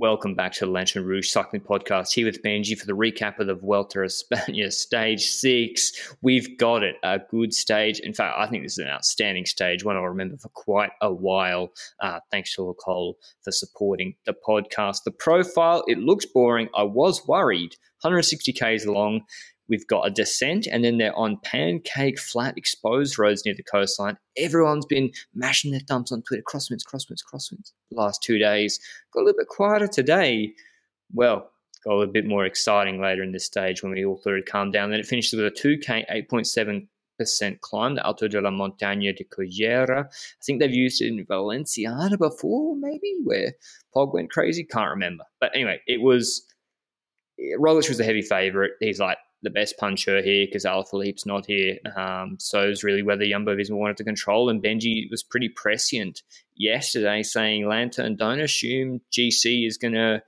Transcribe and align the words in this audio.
Welcome 0.00 0.34
back 0.34 0.52
to 0.52 0.64
the 0.64 0.70
Lanterne 0.70 1.04
Rouge 1.04 1.28
Cycling 1.28 1.60
Podcast. 1.60 2.14
Here 2.14 2.24
with 2.24 2.42
Benji 2.42 2.74
for 2.74 2.86
the 2.86 2.96
recap 2.96 3.38
of 3.38 3.48
the 3.48 3.54
Vuelta 3.54 4.00
a 4.00 4.06
España 4.06 4.72
Stage 4.72 5.26
6. 5.26 6.16
We've 6.22 6.56
got 6.56 6.82
it, 6.82 6.96
a 7.02 7.18
good 7.18 7.52
stage. 7.52 8.00
In 8.00 8.14
fact, 8.14 8.34
I 8.38 8.46
think 8.46 8.62
this 8.62 8.72
is 8.72 8.78
an 8.78 8.88
outstanding 8.88 9.44
stage, 9.44 9.84
one 9.84 9.96
I'll 9.96 10.04
remember 10.04 10.38
for 10.38 10.48
quite 10.54 10.92
a 11.02 11.12
while. 11.12 11.74
Uh, 12.00 12.18
thanks 12.30 12.54
to 12.54 12.62
Le 12.62 12.72
Col 12.72 13.18
for 13.44 13.52
supporting 13.52 14.14
the 14.24 14.32
podcast. 14.32 15.04
The 15.04 15.10
profile, 15.10 15.84
it 15.86 15.98
looks 15.98 16.24
boring. 16.24 16.70
I 16.74 16.84
was 16.84 17.28
worried. 17.28 17.76
160 18.00 18.54
Ks 18.54 18.86
long. 18.86 19.20
We've 19.70 19.86
got 19.86 20.06
a 20.06 20.10
descent, 20.10 20.66
and 20.66 20.84
then 20.84 20.98
they're 20.98 21.16
on 21.16 21.38
pancake 21.44 22.18
flat 22.18 22.58
exposed 22.58 23.18
roads 23.18 23.44
near 23.46 23.54
the 23.54 23.62
coastline. 23.62 24.18
Everyone's 24.36 24.84
been 24.84 25.12
mashing 25.32 25.70
their 25.70 25.80
thumbs 25.80 26.10
on 26.10 26.22
Twitter. 26.22 26.42
Crosswinds, 26.42 26.82
crosswinds, 26.84 27.22
crosswinds. 27.24 27.72
The 27.90 27.96
last 27.96 28.22
two 28.22 28.38
days 28.38 28.80
got 29.14 29.20
a 29.20 29.24
little 29.24 29.38
bit 29.38 29.48
quieter 29.48 29.86
today. 29.86 30.52
Well, 31.12 31.50
got 31.84 31.94
a 31.94 31.96
little 31.96 32.12
bit 32.12 32.26
more 32.26 32.44
exciting 32.44 33.00
later 33.00 33.22
in 33.22 33.32
this 33.32 33.46
stage 33.46 33.82
when 33.82 33.92
we 33.92 34.04
all 34.04 34.16
thought 34.16 34.32
it'd 34.32 34.46
calm 34.46 34.72
down. 34.72 34.90
Then 34.90 35.00
it 35.00 35.06
finishes 35.06 35.40
with 35.40 35.46
a 35.46 35.50
2K 35.50 36.28
8.7 36.28 36.88
percent 37.20 37.60
climb, 37.60 37.94
the 37.94 38.04
Alto 38.04 38.26
de 38.28 38.40
la 38.40 38.50
Montaña 38.50 39.14
de 39.14 39.24
Cullera. 39.24 40.06
I 40.06 40.44
think 40.44 40.58
they've 40.58 40.74
used 40.74 41.02
it 41.02 41.08
in 41.08 41.24
Valenciana 41.26 42.16
before, 42.16 42.74
maybe, 42.76 43.14
where 43.22 43.52
Pog 43.94 44.14
went 44.14 44.30
crazy. 44.30 44.64
Can't 44.64 44.90
remember. 44.90 45.24
But 45.38 45.54
anyway, 45.54 45.80
it 45.86 46.00
was. 46.00 46.42
Roglic 47.58 47.88
was 47.88 48.00
a 48.00 48.04
heavy 48.04 48.22
favourite. 48.22 48.72
He's 48.80 49.00
like 49.00 49.18
the 49.42 49.50
best 49.50 49.78
puncher 49.78 50.22
here 50.22 50.46
because 50.46 50.64
Alaphilippe's 50.64 51.24
not 51.24 51.46
here. 51.46 51.78
Um, 51.96 52.36
so 52.38 52.60
it's 52.60 52.84
really 52.84 53.02
whether 53.02 53.26
Jumbo 53.26 53.56
Visma 53.56 53.76
wanted 53.76 53.96
to 53.98 54.04
control. 54.04 54.50
And 54.50 54.62
Benji 54.62 55.10
was 55.10 55.22
pretty 55.22 55.48
prescient 55.48 56.22
yesterday, 56.56 57.22
saying 57.22 57.66
Lanterne, 57.66 58.16
don't 58.16 58.40
assume 58.40 59.00
GC 59.10 59.66
is 59.66 59.78
going 59.78 59.94
to 59.94 60.22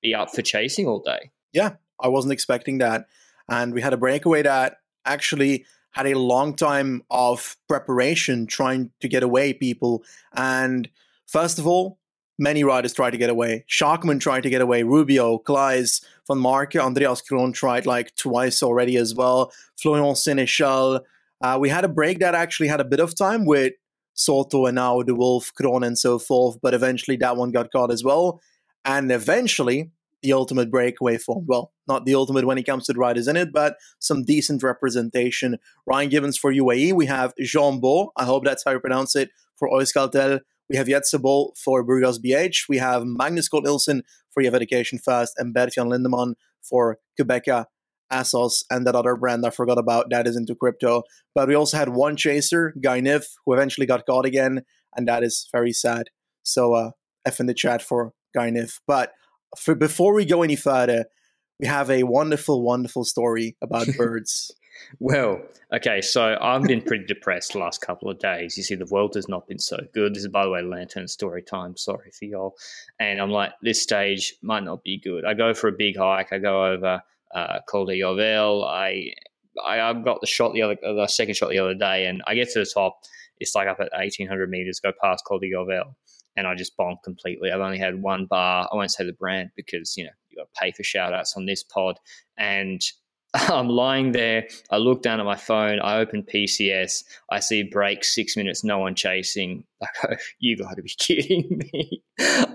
be 0.00 0.14
up 0.14 0.34
for 0.34 0.42
chasing 0.42 0.86
all 0.86 1.00
day. 1.00 1.30
Yeah, 1.52 1.74
I 2.00 2.08
wasn't 2.08 2.32
expecting 2.32 2.78
that. 2.78 3.06
And 3.48 3.74
we 3.74 3.80
had 3.80 3.92
a 3.92 3.98
breakaway 3.98 4.42
that 4.42 4.76
actually 5.04 5.66
had 5.90 6.06
a 6.06 6.18
long 6.18 6.54
time 6.54 7.02
of 7.10 7.56
preparation 7.68 8.46
trying 8.46 8.90
to 9.00 9.08
get 9.08 9.22
away 9.22 9.52
people. 9.52 10.04
And 10.34 10.88
first 11.26 11.58
of 11.58 11.66
all, 11.66 11.98
many 12.38 12.64
riders 12.64 12.92
tried 12.92 13.10
to 13.10 13.18
get 13.18 13.30
away. 13.30 13.64
Schachmann 13.68 14.20
tried 14.20 14.42
to 14.42 14.50
get 14.50 14.60
away. 14.60 14.82
Rubio, 14.82 15.38
Klaes, 15.38 16.04
Van 16.26 16.38
Marke, 16.38 16.76
Andreas 16.76 17.20
Kron 17.20 17.52
tried 17.52 17.86
like 17.86 18.14
twice 18.16 18.62
already 18.62 18.96
as 18.96 19.14
well. 19.14 19.52
Florian 19.80 20.14
Sénéchal. 20.14 21.00
Uh, 21.40 21.58
we 21.60 21.68
had 21.68 21.84
a 21.84 21.88
break 21.88 22.20
that 22.20 22.34
actually 22.34 22.68
had 22.68 22.80
a 22.80 22.84
bit 22.84 23.00
of 23.00 23.16
time 23.16 23.44
with 23.44 23.72
Soto 24.14 24.66
and 24.66 24.76
now 24.76 25.02
De 25.02 25.14
Wolf, 25.14 25.52
Kron, 25.54 25.82
and 25.82 25.98
so 25.98 26.18
forth, 26.18 26.58
but 26.62 26.74
eventually 26.74 27.16
that 27.16 27.36
one 27.36 27.50
got 27.50 27.72
caught 27.72 27.90
as 27.90 28.04
well. 28.04 28.40
And 28.84 29.10
eventually, 29.10 29.90
the 30.22 30.32
ultimate 30.32 30.70
breakaway 30.70 31.18
form. 31.18 31.44
Well, 31.46 31.72
not 31.88 32.06
the 32.06 32.14
ultimate 32.14 32.46
when 32.46 32.58
it 32.58 32.64
comes 32.64 32.86
to 32.86 32.92
the 32.92 32.98
riders 32.98 33.28
in 33.28 33.36
it, 33.36 33.52
but 33.52 33.76
some 33.98 34.24
decent 34.24 34.62
representation. 34.62 35.58
Ryan 35.86 36.08
Gibbons 36.08 36.38
for 36.38 36.52
UAE. 36.52 36.92
We 36.92 37.06
have 37.06 37.34
Joan 37.40 37.80
Bou. 37.80 38.10
I 38.16 38.24
hope 38.24 38.44
that's 38.44 38.62
how 38.64 38.72
you 38.72 38.80
pronounce 38.80 39.16
it 39.16 39.30
for 39.56 39.68
Euskaltel. 39.68 40.40
We 40.72 40.78
have 40.78 40.88
Jetse 40.88 41.18
Bol 41.18 41.54
for 41.62 41.84
Burgos 41.84 42.18
BH. 42.18 42.66
We 42.66 42.78
have 42.78 43.04
Magnus 43.04 43.46
Cort 43.46 43.64
Nielsen 43.64 44.02
for 44.30 44.42
EF 44.42 44.54
Education 44.54 44.98
First 44.98 45.34
and 45.36 45.52
Bert-Jan 45.52 45.88
Lindeman 45.88 46.32
for 46.62 46.96
Qhubeka 47.20 47.66
Assos 48.10 48.64
and 48.70 48.86
that 48.86 48.94
other 48.94 49.14
brand 49.14 49.44
I 49.44 49.50
forgot 49.50 49.76
about 49.76 50.06
that 50.08 50.26
is 50.26 50.34
into 50.34 50.54
crypto. 50.54 51.02
But 51.34 51.46
we 51.46 51.54
also 51.54 51.76
had 51.76 51.90
one 51.90 52.16
chaser, 52.16 52.72
Guy 52.82 53.02
Niv, 53.02 53.26
who 53.44 53.52
eventually 53.52 53.86
got 53.86 54.06
caught 54.06 54.24
again, 54.24 54.62
and 54.96 55.06
that 55.08 55.22
is 55.22 55.46
very 55.52 55.74
sad. 55.74 56.06
So 56.42 56.72
uh, 56.72 56.90
F 57.26 57.38
in 57.38 57.44
the 57.44 57.54
chat 57.54 57.82
for 57.82 58.14
Guy 58.34 58.48
Niv. 58.48 58.80
But 58.86 59.12
for, 59.58 59.74
before 59.74 60.14
we 60.14 60.24
go 60.24 60.42
any 60.42 60.56
further, 60.56 61.04
we 61.60 61.66
have 61.66 61.90
a 61.90 62.04
wonderful, 62.04 62.62
wonderful 62.62 63.04
story 63.04 63.58
about 63.60 63.88
birds. 63.98 64.50
Well, 64.98 65.42
okay, 65.72 66.00
so 66.00 66.36
I've 66.40 66.62
been 66.62 66.82
pretty 66.82 67.04
depressed 67.04 67.52
the 67.52 67.58
last 67.58 67.80
couple 67.80 68.10
of 68.10 68.18
days. 68.18 68.56
You 68.56 68.62
see, 68.62 68.74
the 68.74 68.86
world 68.86 69.14
has 69.14 69.28
not 69.28 69.46
been 69.46 69.58
so 69.58 69.78
good. 69.92 70.14
This 70.14 70.24
is, 70.24 70.28
by 70.28 70.44
the 70.44 70.50
way, 70.50 70.62
Lantern 70.62 71.08
story 71.08 71.42
time. 71.42 71.76
Sorry 71.76 72.10
for 72.10 72.24
y'all. 72.24 72.56
And 72.98 73.20
I'm 73.20 73.30
like, 73.30 73.52
this 73.62 73.82
stage 73.82 74.34
might 74.42 74.64
not 74.64 74.82
be 74.82 74.98
good. 74.98 75.24
I 75.24 75.34
go 75.34 75.54
for 75.54 75.68
a 75.68 75.72
big 75.72 75.96
hike. 75.96 76.32
I 76.32 76.38
go 76.38 76.66
over 76.66 77.02
uh, 77.34 77.58
Col 77.68 77.86
de 77.86 77.98
Jovel. 77.98 78.64
I, 78.64 79.12
I 79.64 79.80
I 79.80 79.92
got 79.94 80.20
the 80.20 80.26
shot 80.26 80.54
the 80.54 80.62
other, 80.62 80.76
the 80.82 81.06
second 81.06 81.34
shot 81.36 81.50
the 81.50 81.58
other 81.58 81.74
day, 81.74 82.06
and 82.06 82.22
I 82.26 82.34
get 82.34 82.50
to 82.50 82.60
the 82.60 82.70
top. 82.72 83.00
It's 83.40 83.54
like 83.54 83.68
up 83.68 83.80
at 83.80 83.90
1800 83.92 84.48
meters. 84.48 84.80
Go 84.80 84.92
past 85.00 85.24
Col 85.26 85.38
de 85.38 85.50
Jovel, 85.50 85.96
and 86.36 86.46
I 86.46 86.54
just 86.54 86.76
bonk 86.76 87.02
completely. 87.02 87.50
I've 87.50 87.60
only 87.60 87.78
had 87.78 88.00
one 88.00 88.26
bar. 88.26 88.68
I 88.70 88.76
won't 88.76 88.90
say 88.90 89.04
the 89.04 89.12
brand 89.12 89.50
because 89.56 89.96
you 89.96 90.04
know 90.04 90.10
you 90.28 90.36
got 90.36 90.48
to 90.54 90.60
pay 90.60 90.72
for 90.72 90.82
shout 90.82 91.12
outs 91.12 91.34
on 91.36 91.46
this 91.46 91.62
pod, 91.62 91.98
and 92.38 92.82
I'm 93.50 93.68
lying 93.68 94.12
there. 94.12 94.46
I 94.70 94.76
look 94.76 95.02
down 95.02 95.18
at 95.18 95.24
my 95.24 95.36
phone. 95.36 95.80
I 95.80 95.98
open 95.98 96.22
PCS. 96.22 97.04
I 97.30 97.40
see 97.40 97.62
break 97.62 98.04
six 98.04 98.36
minutes, 98.36 98.62
no 98.62 98.78
one 98.78 98.94
chasing. 98.94 99.64
I 99.82 99.86
go, 100.02 100.14
you 100.38 100.56
got 100.56 100.76
to 100.76 100.82
be 100.82 100.90
kidding 100.98 101.60
me. 101.72 102.02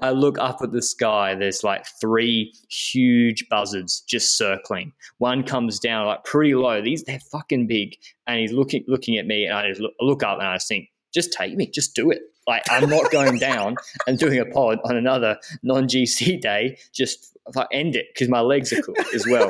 I 0.01 0.11
look 0.11 0.37
up 0.37 0.61
at 0.61 0.71
the 0.71 0.81
sky. 0.81 1.33
There's 1.35 1.63
like 1.63 1.85
three 1.99 2.53
huge 2.69 3.49
buzzards 3.49 4.01
just 4.01 4.37
circling. 4.37 4.93
One 5.17 5.43
comes 5.43 5.79
down 5.79 6.05
like 6.05 6.23
pretty 6.23 6.53
low. 6.53 6.81
These 6.81 7.03
they're 7.03 7.19
fucking 7.19 7.67
big, 7.67 7.95
and 8.27 8.39
he's 8.39 8.53
looking 8.53 8.83
looking 8.87 9.17
at 9.17 9.25
me. 9.25 9.45
And 9.45 9.55
I 9.55 9.69
just 9.69 9.81
look, 9.81 9.93
look 9.99 10.23
up 10.23 10.39
and 10.39 10.47
I 10.47 10.55
just 10.55 10.67
think, 10.67 10.89
just 11.13 11.33
take 11.33 11.55
me, 11.55 11.67
just 11.67 11.95
do 11.95 12.11
it. 12.11 12.21
Like 12.45 12.63
I'm 12.69 12.89
not 12.89 13.11
going 13.11 13.39
down 13.39 13.75
and 14.05 14.17
doing 14.17 14.39
a 14.39 14.45
pod 14.45 14.79
on 14.85 14.95
another 14.95 15.37
non 15.63 15.87
GC 15.87 16.39
day. 16.39 16.77
Just 16.93 17.35
end 17.71 17.95
it 17.95 18.05
because 18.13 18.29
my 18.29 18.41
legs 18.41 18.71
are 18.71 18.81
cooked 18.81 19.13
as 19.13 19.25
well. 19.27 19.49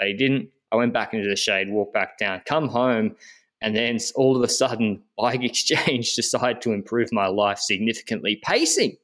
They 0.00 0.12
didn't. 0.14 0.48
I 0.72 0.76
went 0.76 0.92
back 0.92 1.14
into 1.14 1.28
the 1.28 1.36
shade, 1.36 1.70
walked 1.70 1.94
back 1.94 2.18
down, 2.18 2.42
come 2.46 2.68
home, 2.68 3.16
and 3.60 3.76
then 3.76 3.98
all 4.14 4.36
of 4.36 4.42
a 4.42 4.48
sudden, 4.48 5.02
Bike 5.18 5.44
Exchange 5.44 6.14
decided 6.16 6.62
to 6.62 6.72
improve 6.72 7.12
my 7.12 7.26
life 7.26 7.58
significantly. 7.58 8.40
Pacing. 8.42 8.96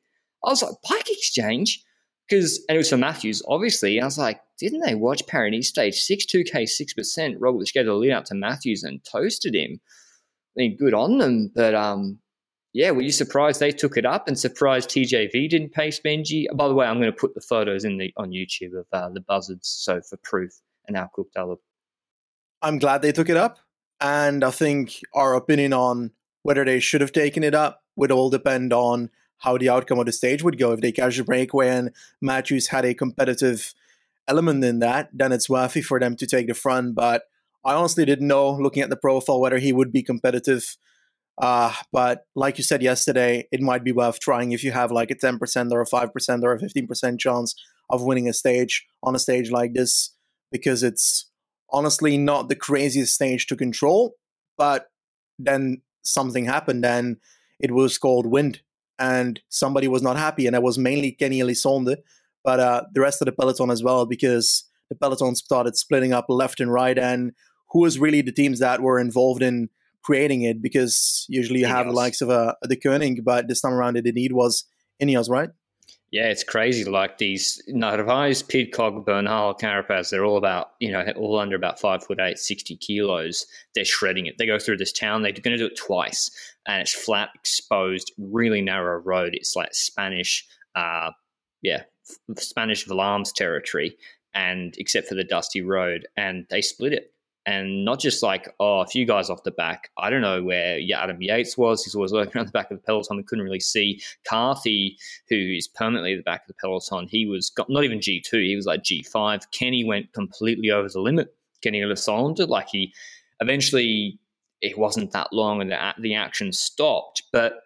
I 0.44 0.50
was 0.50 0.62
like, 0.62 0.74
Bike 0.88 1.10
Exchange? 1.10 1.82
Because, 2.28 2.64
and 2.68 2.74
it 2.74 2.78
was 2.78 2.90
for 2.90 2.96
Matthews, 2.96 3.42
obviously. 3.46 4.00
I 4.00 4.04
was 4.04 4.18
like, 4.18 4.40
didn't 4.58 4.80
they 4.80 4.94
watch 4.94 5.26
Paris 5.26 5.68
stage 5.68 6.00
6, 6.00 6.26
2K, 6.26 6.62
6%? 6.62 7.38
Roglic 7.38 7.72
gave 7.72 7.86
the 7.86 7.94
lead 7.94 8.12
up 8.12 8.24
to 8.26 8.34
Matthews 8.34 8.82
and 8.82 9.04
toasted 9.04 9.54
him. 9.54 9.80
I 10.56 10.60
mean, 10.60 10.76
good 10.76 10.94
on 10.94 11.18
them. 11.18 11.52
But 11.54 11.74
um, 11.74 12.18
yeah, 12.72 12.90
were 12.90 13.02
you 13.02 13.12
surprised 13.12 13.60
they 13.60 13.70
took 13.70 13.96
it 13.96 14.06
up 14.06 14.26
and 14.26 14.38
surprised 14.38 14.90
TJV 14.90 15.48
didn't 15.48 15.72
pace 15.72 16.00
Benji? 16.00 16.46
By 16.54 16.68
the 16.68 16.74
way, 16.74 16.86
I'm 16.86 17.00
going 17.00 17.12
to 17.12 17.16
put 17.16 17.34
the 17.34 17.40
photos 17.40 17.84
in 17.84 17.98
the 17.98 18.12
on 18.16 18.30
YouTube 18.30 18.78
of 18.78 18.86
uh, 18.92 19.10
the 19.10 19.20
buzzards, 19.20 19.68
so 19.68 20.00
for 20.00 20.16
proof 20.24 20.52
and 20.88 21.48
look. 21.48 21.60
I'm 22.62 22.78
glad 22.78 23.02
they 23.02 23.12
took 23.12 23.28
it 23.28 23.36
up. 23.36 23.58
And 24.00 24.44
I 24.44 24.50
think 24.50 25.00
our 25.14 25.34
opinion 25.34 25.72
on 25.72 26.12
whether 26.42 26.64
they 26.64 26.80
should 26.80 27.00
have 27.00 27.12
taken 27.12 27.42
it 27.42 27.54
up 27.54 27.82
would 27.96 28.12
all 28.12 28.30
depend 28.30 28.72
on 28.72 29.10
how 29.38 29.58
the 29.58 29.68
outcome 29.68 29.98
of 29.98 30.06
the 30.06 30.12
stage 30.12 30.42
would 30.42 30.58
go. 30.58 30.72
If 30.72 30.80
they 30.80 30.92
catch 30.92 31.18
a 31.18 31.24
breakaway 31.24 31.68
and 31.68 31.90
Matthews 32.20 32.68
had 32.68 32.84
a 32.84 32.94
competitive 32.94 33.74
element 34.28 34.64
in 34.64 34.78
that, 34.80 35.10
then 35.12 35.32
it's 35.32 35.48
worthy 35.48 35.82
for 35.82 36.00
them 36.00 36.16
to 36.16 36.26
take 36.26 36.46
the 36.46 36.54
front. 36.54 36.94
But 36.94 37.24
I 37.64 37.74
honestly 37.74 38.04
didn't 38.04 38.28
know, 38.28 38.50
looking 38.50 38.82
at 38.82 38.90
the 38.90 38.96
profile, 38.96 39.40
whether 39.40 39.58
he 39.58 39.72
would 39.72 39.92
be 39.92 40.02
competitive. 40.02 40.76
Uh, 41.38 41.72
but 41.92 42.26
like 42.34 42.58
you 42.58 42.64
said 42.64 42.82
yesterday, 42.82 43.46
it 43.50 43.60
might 43.60 43.84
be 43.84 43.92
worth 43.92 44.20
trying 44.20 44.52
if 44.52 44.64
you 44.64 44.72
have 44.72 44.90
like 44.90 45.10
a 45.10 45.14
10% 45.14 45.72
or 45.72 45.80
a 45.82 45.86
5% 45.86 46.42
or 46.42 46.52
a 46.52 46.60
15% 46.60 47.18
chance 47.18 47.54
of 47.90 48.02
winning 48.02 48.28
a 48.28 48.32
stage 48.32 48.86
on 49.02 49.14
a 49.14 49.18
stage 49.18 49.50
like 49.50 49.74
this 49.74 50.15
because 50.50 50.82
it's 50.82 51.30
honestly 51.70 52.16
not 52.16 52.48
the 52.48 52.56
craziest 52.56 53.14
stage 53.14 53.46
to 53.46 53.56
control. 53.56 54.14
But 54.56 54.86
then 55.38 55.82
something 56.02 56.44
happened 56.44 56.84
and 56.84 57.16
it 57.60 57.72
was 57.72 57.98
called 57.98 58.26
wind 58.26 58.60
and 58.98 59.40
somebody 59.48 59.88
was 59.88 60.02
not 60.02 60.16
happy. 60.16 60.46
And 60.46 60.56
it 60.56 60.62
was 60.62 60.78
mainly 60.78 61.12
Kenny 61.12 61.40
Elissonde, 61.40 61.96
but 62.44 62.60
uh, 62.60 62.84
the 62.94 63.00
rest 63.00 63.20
of 63.20 63.26
the 63.26 63.32
peloton 63.32 63.70
as 63.70 63.82
well, 63.82 64.06
because 64.06 64.68
the 64.88 64.96
peloton 64.96 65.34
started 65.34 65.76
splitting 65.76 66.12
up 66.12 66.26
left 66.28 66.60
and 66.60 66.72
right. 66.72 66.98
And 66.98 67.32
who 67.70 67.80
was 67.80 67.98
really 67.98 68.22
the 68.22 68.32
teams 68.32 68.60
that 68.60 68.80
were 68.80 68.98
involved 68.98 69.42
in 69.42 69.68
creating 70.02 70.42
it 70.42 70.62
because 70.62 71.26
usually 71.28 71.60
you 71.60 71.66
Ineos. 71.66 71.70
have 71.70 71.86
the 71.86 71.92
likes 71.92 72.20
of 72.20 72.30
uh, 72.30 72.54
the 72.62 72.76
Koenig, 72.76 73.24
but 73.24 73.48
this 73.48 73.60
time 73.60 73.72
around 73.72 73.96
the 73.96 74.12
need 74.12 74.32
was 74.32 74.64
Ineos, 75.02 75.28
right? 75.28 75.50
Yeah, 76.12 76.28
it's 76.28 76.44
crazy. 76.44 76.84
Like 76.84 77.18
these 77.18 77.60
Narvaez, 77.66 78.42
Pidcock, 78.42 79.04
Bernal, 79.04 79.54
Carapaz, 79.54 80.10
they're 80.10 80.24
all 80.24 80.38
about, 80.38 80.70
you 80.78 80.92
know, 80.92 81.04
all 81.16 81.38
under 81.38 81.56
about 81.56 81.80
five 81.80 82.04
foot 82.04 82.20
eight, 82.20 82.38
60 82.38 82.76
kilos. 82.76 83.46
They're 83.74 83.84
shredding 83.84 84.26
it. 84.26 84.38
They 84.38 84.46
go 84.46 84.58
through 84.58 84.76
this 84.76 84.92
town. 84.92 85.22
They're 85.22 85.32
going 85.32 85.56
to 85.56 85.58
do 85.58 85.66
it 85.66 85.76
twice. 85.76 86.30
And 86.66 86.80
it's 86.80 86.94
flat, 86.94 87.30
exposed, 87.34 88.12
really 88.18 88.62
narrow 88.62 89.00
road. 89.00 89.34
It's 89.34 89.56
like 89.56 89.74
Spanish, 89.74 90.46
uh, 90.74 91.10
yeah, 91.60 91.82
Spanish 92.38 92.86
Valams 92.86 93.32
territory. 93.34 93.96
And 94.32 94.74
except 94.78 95.08
for 95.08 95.16
the 95.16 95.24
dusty 95.24 95.60
road. 95.60 96.06
And 96.16 96.46
they 96.50 96.62
split 96.62 96.92
it 96.92 97.12
and 97.46 97.84
not 97.84 98.00
just 98.00 98.22
like 98.22 98.52
oh 98.60 98.80
a 98.80 98.86
few 98.86 99.06
guys 99.06 99.30
off 99.30 99.44
the 99.44 99.52
back. 99.52 99.90
I 99.96 100.10
don't 100.10 100.20
know 100.20 100.42
where 100.42 100.78
Adam 100.94 101.22
Yates 101.22 101.56
was. 101.56 101.84
He's 101.84 101.94
always 101.94 102.12
lurking 102.12 102.32
around 102.36 102.46
the 102.46 102.52
back 102.52 102.70
of 102.70 102.76
the 102.76 102.82
peloton. 102.82 103.16
We 103.16 103.22
couldn't 103.22 103.44
really 103.44 103.60
see 103.60 104.02
Carthy, 104.28 104.98
who 105.28 105.36
is 105.36 105.68
permanently 105.68 106.12
at 106.12 106.18
the 106.18 106.22
back 106.22 106.42
of 106.42 106.48
the 106.48 106.60
peloton. 106.60 107.08
He 107.08 107.26
was 107.26 107.52
not 107.68 107.84
even 107.84 108.00
G 108.00 108.20
two. 108.20 108.40
He 108.40 108.56
was 108.56 108.66
like 108.66 108.82
G 108.82 109.02
five. 109.02 109.50
Kenny 109.52 109.84
went 109.84 110.12
completely 110.12 110.70
over 110.70 110.88
the 110.88 111.00
limit. 111.00 111.34
Kenny 111.62 111.80
Elissonde, 111.80 112.46
like 112.48 112.68
he 112.68 112.92
eventually 113.40 114.18
it 114.62 114.78
wasn't 114.78 115.12
that 115.12 115.32
long 115.32 115.60
and 115.60 115.70
the, 115.70 115.94
the 116.00 116.14
action 116.14 116.52
stopped, 116.52 117.22
but 117.32 117.60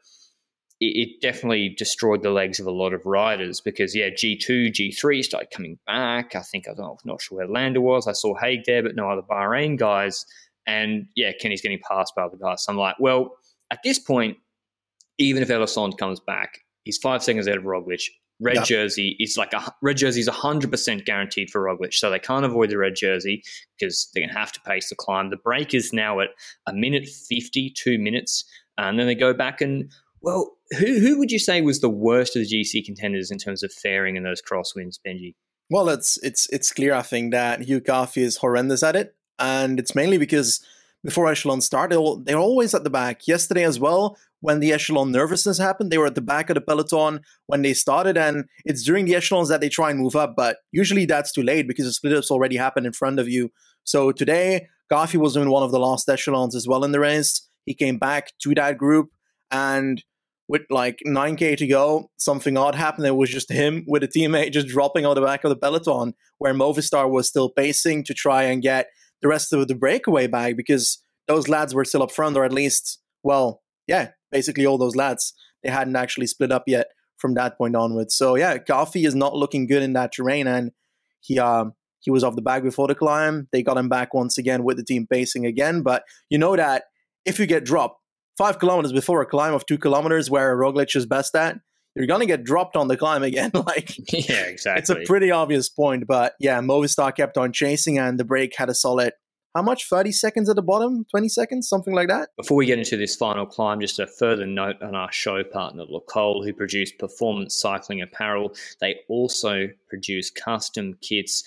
it, 0.81 1.21
definitely 1.21 1.69
destroyed 1.69 2.23
the 2.23 2.31
legs 2.31 2.59
of 2.59 2.67
a 2.67 2.71
lot 2.71 2.95
of 2.95 3.05
riders 3.05 3.61
because 3.61 3.95
yeah, 3.95 4.09
G 4.17 4.37
two, 4.37 4.71
G 4.71 4.91
three 4.91 5.23
started 5.23 5.51
coming 5.51 5.79
back. 5.87 6.35
I 6.35 6.41
think 6.41 6.67
I 6.69 6.75
don't 6.75 6.87
know, 6.87 6.99
not 7.05 7.21
sure 7.21 7.39
where 7.39 7.49
Lander 7.49 7.81
was. 7.81 8.09
I 8.09 8.13
saw 8.13 8.35
Haig 8.35 8.61
there, 8.67 8.83
but 8.83 8.97
no 8.97 9.11
other 9.11 9.23
Bahrain 9.23 9.79
guys. 9.79 10.25
And 10.67 11.07
yeah, 11.17 11.33
Kenny's 11.39 11.61
getting 11.61 11.81
passed 11.87 12.15
by 12.15 12.23
other 12.23 12.37
guys. 12.37 12.65
So 12.65 12.73
I'm 12.73 12.79
like, 12.79 12.97
well, 12.99 13.37
at 13.71 13.81
this 13.85 13.99
point, 13.99 14.39
even 15.19 15.43
if 15.43 15.49
Elissonde 15.49 15.99
comes 15.99 16.21
back, 16.21 16.61
he's 16.85 16.99
five 16.99 17.23
seconds 17.23 17.47
ahead 17.47 17.59
of 17.59 17.65
Roglic. 17.65 18.03
Red 18.43 18.57
yep. 18.57 18.65
jersey 18.65 19.17
is 19.21 19.37
like 19.37 19.53
a 19.53 19.71
red 19.83 19.99
jersey 19.99 20.21
is 20.21 20.29
hundred 20.29 20.71
percent 20.71 21.05
guaranteed 21.05 21.51
for 21.51 21.61
Roglic, 21.61 21.93
so 21.93 22.09
they 22.09 22.19
can't 22.19 22.47
avoid 22.47 22.71
the 22.71 22.79
red 22.79 22.95
jersey 22.95 23.43
because 23.79 24.11
they're 24.15 24.27
gonna 24.27 24.39
have 24.39 24.53
to 24.53 24.61
pace 24.63 24.89
the 24.89 24.95
climb. 24.95 25.29
The 25.29 25.37
break 25.37 25.75
is 25.75 25.93
now 25.93 26.21
at 26.21 26.29
a 26.67 26.73
minute 26.73 27.07
fifty, 27.07 27.69
two 27.69 27.99
minutes, 27.99 28.47
and 28.79 28.99
then 28.99 29.07
they 29.07 29.15
go 29.15 29.35
back 29.35 29.61
and 29.61 29.93
well, 30.23 30.57
who 30.79 30.99
who 30.99 31.19
would 31.19 31.31
you 31.31 31.39
say 31.39 31.61
was 31.61 31.81
the 31.81 31.91
worst 31.91 32.37
of 32.37 32.43
the 32.43 32.49
GC 32.49 32.85
contenders 32.85 33.31
in 33.31 33.39
terms 33.39 33.63
of 33.63 33.73
faring 33.73 34.17
in 34.17 34.23
those 34.23 34.43
crosswinds, 34.43 34.99
Benji? 35.07 35.35
Well, 35.69 35.89
it's 35.89 36.19
it's 36.23 36.49
it's 36.51 36.73
clear 36.73 36.95
I 36.95 37.03
think 37.03 37.33
that 37.33 37.63
Hugh 37.63 37.81
Carthy 37.81 38.23
is 38.23 38.39
horrendous 38.39 38.83
at 38.83 38.97
it, 38.97 39.15
and 39.39 39.79
it's 39.79 39.95
mainly 39.95 40.19
because 40.19 40.65
before 41.03 41.29
Echelon 41.29 41.61
start, 41.61 41.93
they're 42.25 42.39
always 42.39 42.75
at 42.75 42.85
the 42.85 42.91
back. 42.91 43.27
Yesterday 43.27 43.65
as 43.65 43.81
well, 43.81 44.19
when 44.41 44.61
the 44.61 44.73
Echelon 44.73 45.13
nervousness 45.13 45.59
happened, 45.59 45.91
they 45.91 45.99
were 45.99 46.07
at 46.07 46.15
the 46.15 46.21
back 46.21 46.51
of 46.51 46.55
the 46.55 46.61
peloton 46.61 47.21
when 47.47 47.63
they 47.63 47.73
started, 47.73 48.19
and 48.19 48.45
it's 48.65 48.83
during 48.85 49.07
the 49.07 49.15
Echelons 49.15 49.49
that 49.49 49.61
they 49.61 49.69
try 49.69 49.91
and 49.91 49.99
move 49.99 50.17
up, 50.17 50.35
but 50.37 50.59
usually 50.73 51.07
that's 51.07 51.33
too 51.33 51.43
late 51.43 51.67
because 51.67 51.87
the 51.87 51.93
split 51.93 52.17
ups 52.17 52.31
already 52.31 52.57
happened 52.57 52.87
in 52.87 52.93
front 52.93 53.19
of 53.19 53.29
you. 53.29 53.51
So 53.85 54.13
today, 54.13 54.67
Carthy 54.91 55.19
was 55.19 55.37
in 55.37 55.51
one 55.51 55.63
of 55.63 55.73
the 55.73 55.81
last 55.81 56.09
Echelons 56.09 56.55
as 56.55 56.69
well 56.69 56.85
in 56.85 56.93
the 56.93 57.01
race. 57.01 57.49
He 57.65 57.75
came 57.75 57.99
back 57.99 58.33
to 58.43 58.55
that 58.55 58.77
group, 58.77 59.11
and 59.51 60.03
with 60.51 60.63
like 60.69 60.99
9k 61.07 61.57
to 61.59 61.67
go, 61.69 62.11
something 62.19 62.57
odd 62.57 62.75
happened. 62.75 63.07
It 63.07 63.15
was 63.15 63.31
just 63.31 63.53
him 63.53 63.85
with 63.87 64.03
a 64.03 64.09
teammate 64.09 64.51
just 64.51 64.67
dropping 64.67 65.07
on 65.07 65.15
the 65.15 65.21
back 65.21 65.45
of 65.45 65.49
the 65.49 65.57
peloton, 65.57 66.13
where 66.39 66.53
Movistar 66.53 67.09
was 67.09 67.29
still 67.29 67.51
pacing 67.51 68.03
to 68.07 68.15
try 68.15 68.43
and 68.43 68.61
get 68.61 68.89
the 69.23 69.29
rest 69.29 69.53
of 69.53 69.69
the 69.69 69.77
breakaway 69.77 70.27
back 70.27 70.57
because 70.57 71.01
those 71.29 71.47
lads 71.47 71.73
were 71.73 71.85
still 71.85 72.03
up 72.03 72.11
front, 72.11 72.37
or 72.37 72.45
at 72.45 72.53
least, 72.53 72.99
well, 73.23 73.63
yeah, 73.87 74.09
basically 74.33 74.67
all 74.67 74.77
those 74.77 74.97
lads. 74.97 75.33
They 75.63 75.71
hadn't 75.71 75.95
actually 75.95 76.27
split 76.27 76.51
up 76.51 76.65
yet 76.67 76.89
from 77.17 77.35
that 77.35 77.57
point 77.57 77.77
onwards. 77.77 78.17
So 78.17 78.35
yeah, 78.35 78.59
Carthy 78.59 79.05
is 79.05 79.15
not 79.15 79.37
looking 79.37 79.69
good 79.69 79.85
in 79.85 79.93
that 79.93 80.11
terrain, 80.13 80.49
and 80.49 80.73
he 81.21 81.39
um 81.39 81.75
he 82.01 82.11
was 82.11 82.25
off 82.25 82.35
the 82.35 82.43
back 82.43 82.65
before 82.65 82.89
the 82.89 82.97
climb. 82.97 83.47
They 83.53 83.63
got 83.63 83.79
him 83.79 83.89
back 83.89 84.13
once 84.15 84.37
again 84.37 84.65
with 84.65 84.79
the 84.79 84.85
team 84.85 85.07
pacing 85.09 85.47
again. 85.47 85.83
But 85.83 86.03
you 86.29 86.39
know 86.39 86.57
that 86.57 86.85
if 87.25 87.39
you 87.39 87.47
get 87.47 87.65
dropped, 87.65 88.00
five 88.41 88.59
kilometers 88.59 88.91
before 88.91 89.21
a 89.21 89.27
climb 89.27 89.53
of 89.53 89.67
two 89.67 89.77
kilometers 89.77 90.31
where 90.31 90.57
Roglic 90.57 90.97
is 90.97 91.05
best 91.05 91.35
at, 91.35 91.61
you're 91.95 92.07
gonna 92.07 92.25
get 92.25 92.43
dropped 92.43 92.75
on 92.75 92.89
the 92.89 92.97
climb 92.97 93.23
again. 93.23 93.51
like 93.55 93.95
yeah, 94.13 94.45
exactly. 94.45 94.81
It's 94.81 94.89
a 94.89 95.05
pretty 95.05 95.31
obvious 95.31 95.69
point, 95.69 96.07
but 96.07 96.33
yeah, 96.41 96.59
Movistar 96.61 97.15
kept 97.15 97.37
on 97.37 97.53
chasing, 97.53 97.99
and 97.99 98.19
the 98.19 98.25
break 98.25 98.57
had 98.57 98.71
a 98.71 98.75
solid. 98.75 99.13
How 99.55 99.63
much? 99.63 99.89
30 99.89 100.13
seconds 100.13 100.49
at 100.49 100.55
the 100.55 100.63
bottom? 100.63 101.05
20 101.11 101.29
seconds? 101.29 101.69
Something 101.69 101.93
like 101.93 102.07
that? 102.07 102.29
Before 102.37 102.57
we 102.57 102.67
get 102.67 102.79
into 102.79 102.97
this 102.97 103.17
final 103.17 103.45
climb, 103.45 103.81
just 103.81 103.99
a 103.99 104.07
further 104.07 104.47
note 104.47 104.81
on 104.81 104.95
our 104.95 105.11
show 105.11 105.43
partner, 105.43 105.83
Le 105.89 106.01
Col, 106.01 106.45
who 106.45 106.53
produce 106.53 106.93
performance 106.93 107.57
cycling 107.57 108.01
apparel. 108.01 108.55
They 108.81 109.01
also 109.09 109.67
produce 109.89 110.31
custom 110.31 110.97
kits 111.03 111.43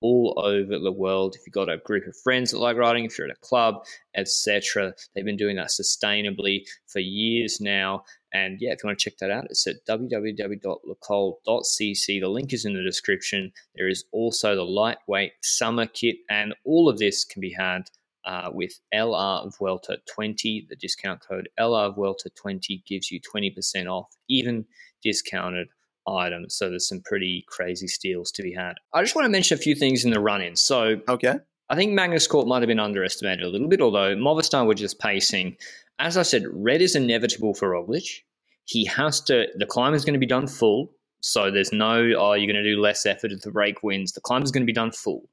all 0.00 0.40
over 0.42 0.78
the 0.78 0.92
world. 0.92 1.34
If 1.34 1.42
you've 1.46 1.52
got 1.52 1.68
a 1.68 1.78
group 1.78 2.06
of 2.06 2.16
friends 2.16 2.50
that 2.50 2.58
like 2.58 2.76
riding, 2.76 3.04
if 3.04 3.18
you're 3.18 3.28
at 3.28 3.36
a 3.36 3.40
club, 3.40 3.84
etc., 4.14 4.94
they've 5.14 5.24
been 5.24 5.36
doing 5.36 5.56
that 5.56 5.68
sustainably 5.68 6.64
for 6.86 7.00
years 7.00 7.60
now. 7.60 8.04
And 8.32 8.58
yeah, 8.60 8.72
if 8.72 8.82
you 8.82 8.88
want 8.88 8.98
to 8.98 9.10
check 9.10 9.18
that 9.18 9.30
out, 9.30 9.46
it's 9.46 9.66
at 9.66 9.86
www.lecol.cc. 9.88 12.20
The 12.20 12.28
link 12.28 12.52
is 12.52 12.64
in 12.64 12.74
the 12.74 12.82
description. 12.82 13.52
There 13.74 13.88
is 13.88 14.04
also 14.12 14.54
the 14.54 14.64
lightweight 14.64 15.32
summer 15.42 15.86
kit, 15.86 16.16
and 16.28 16.54
all 16.64 16.88
of 16.88 16.98
this 16.98 17.24
can 17.24 17.40
be 17.40 17.52
had 17.52 17.90
uh, 18.24 18.50
with 18.52 18.78
LR 18.94 19.50
Vuelta 19.56 19.98
20. 20.14 20.66
The 20.68 20.76
discount 20.76 21.20
code 21.26 21.48
LR 21.58 21.94
Vuelta 21.94 22.30
20 22.30 22.84
gives 22.86 23.10
you 23.10 23.20
20% 23.20 23.90
off, 23.90 24.14
even 24.28 24.66
discounted 25.02 25.68
items. 26.16 26.54
So 26.54 26.68
there's 26.68 26.86
some 26.86 27.00
pretty 27.00 27.44
crazy 27.48 27.86
steals 27.86 28.30
to 28.32 28.42
be 28.42 28.52
had. 28.52 28.74
I 28.92 29.02
just 29.02 29.14
want 29.14 29.26
to 29.26 29.30
mention 29.30 29.58
a 29.58 29.60
few 29.60 29.74
things 29.74 30.04
in 30.04 30.10
the 30.10 30.20
run 30.20 30.40
in. 30.40 30.56
So, 30.56 31.00
okay. 31.08 31.34
I 31.70 31.76
think 31.76 31.92
Magnus 31.92 32.26
Cort 32.26 32.46
might 32.46 32.62
have 32.62 32.68
been 32.68 32.80
underestimated 32.80 33.44
a 33.44 33.48
little 33.48 33.68
bit, 33.68 33.82
although 33.82 34.16
Movistar 34.16 34.66
were 34.66 34.74
just 34.74 34.98
pacing. 34.98 35.56
As 35.98 36.16
I 36.16 36.22
said, 36.22 36.44
red 36.50 36.80
is 36.80 36.96
inevitable 36.96 37.54
for 37.54 37.70
Roglic. 37.70 38.22
He 38.64 38.84
has 38.86 39.20
to, 39.22 39.48
the 39.56 39.66
climb 39.66 39.94
is 39.94 40.04
going 40.04 40.14
to 40.14 40.20
be 40.20 40.26
done 40.26 40.46
full. 40.46 40.90
So 41.20 41.50
there's 41.50 41.72
no, 41.72 41.96
oh, 42.16 42.34
you're 42.34 42.50
going 42.50 42.62
to 42.62 42.62
do 42.62 42.80
less 42.80 43.04
effort 43.04 43.32
if 43.32 43.42
the 43.42 43.50
break 43.50 43.82
wins. 43.82 44.12
The 44.12 44.20
climb 44.20 44.42
is 44.42 44.50
going 44.50 44.62
to 44.62 44.66
be 44.66 44.72
done 44.72 44.92
full. 44.92 45.28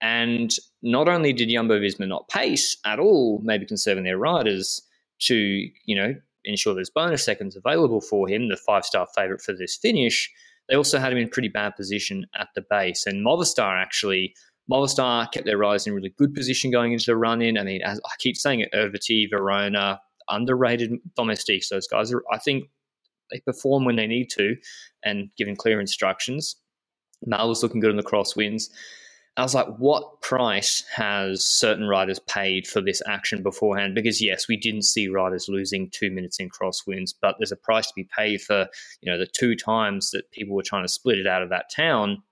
And 0.00 0.50
not 0.82 1.08
only 1.08 1.32
did 1.32 1.48
Jumbo 1.48 1.80
Visma 1.80 2.06
not 2.06 2.28
pace 2.28 2.76
at 2.84 2.98
all, 2.98 3.40
maybe 3.42 3.64
conserving 3.64 4.04
their 4.04 4.18
riders 4.18 4.82
to, 5.20 5.34
you 5.34 5.96
know, 5.96 6.14
ensure 6.44 6.74
there's 6.74 6.90
bonus 6.90 7.24
seconds 7.24 7.56
available 7.56 8.00
for 8.00 8.28
him, 8.28 8.48
the 8.48 8.56
five 8.56 8.84
star 8.84 9.06
favourite 9.14 9.42
for 9.42 9.52
this 9.52 9.76
finish, 9.76 10.30
they 10.68 10.76
also 10.76 10.98
had 10.98 11.12
him 11.12 11.18
in 11.18 11.28
pretty 11.28 11.48
bad 11.48 11.76
position 11.76 12.26
at 12.38 12.48
the 12.54 12.62
base. 12.68 13.06
And 13.06 13.24
Movistar 13.24 13.80
actually, 13.80 14.34
Movistar 14.70 15.30
kept 15.30 15.46
their 15.46 15.58
riders 15.58 15.86
in 15.86 15.94
really 15.94 16.14
good 16.16 16.34
position 16.34 16.70
going 16.70 16.92
into 16.92 17.06
the 17.06 17.16
run 17.16 17.42
in. 17.42 17.58
I 17.58 17.64
mean, 17.64 17.82
as 17.82 18.00
I 18.04 18.14
keep 18.18 18.36
saying 18.36 18.60
it, 18.60 18.72
Erviti, 18.72 19.28
Verona, 19.28 20.00
underrated 20.28 20.92
domestics. 21.16 21.68
Those 21.68 21.86
guys 21.86 22.12
are, 22.12 22.22
I 22.32 22.38
think, 22.38 22.64
they 23.30 23.40
perform 23.40 23.84
when 23.84 23.96
they 23.96 24.06
need 24.06 24.30
to 24.30 24.56
and 25.04 25.30
given 25.36 25.56
clear 25.56 25.80
instructions. 25.80 26.56
Mal 27.24 27.48
was 27.48 27.62
looking 27.62 27.80
good 27.80 27.90
in 27.90 27.96
the 27.96 28.02
crosswinds. 28.02 28.64
I 29.36 29.42
was 29.42 29.54
like, 29.54 29.66
what 29.78 30.20
price 30.20 30.84
has 30.94 31.44
certain 31.44 31.88
riders 31.88 32.20
paid 32.20 32.68
for 32.68 32.80
this 32.80 33.02
action 33.06 33.42
beforehand? 33.42 33.94
Because 33.94 34.22
yes, 34.22 34.46
we 34.46 34.56
didn't 34.56 34.82
see 34.82 35.08
riders 35.08 35.48
losing 35.48 35.90
two 35.90 36.10
minutes 36.10 36.38
in 36.38 36.50
crosswinds, 36.50 37.12
but 37.20 37.34
there's 37.38 37.50
a 37.50 37.56
price 37.56 37.88
to 37.88 37.92
be 37.96 38.08
paid 38.16 38.42
for, 38.42 38.68
you 39.00 39.10
know, 39.10 39.18
the 39.18 39.26
two 39.26 39.56
times 39.56 40.12
that 40.12 40.30
people 40.30 40.54
were 40.54 40.62
trying 40.62 40.84
to 40.84 40.88
split 40.88 41.18
it 41.18 41.26
out 41.26 41.42
of 41.42 41.50
that 41.50 41.68
town. 41.74 42.22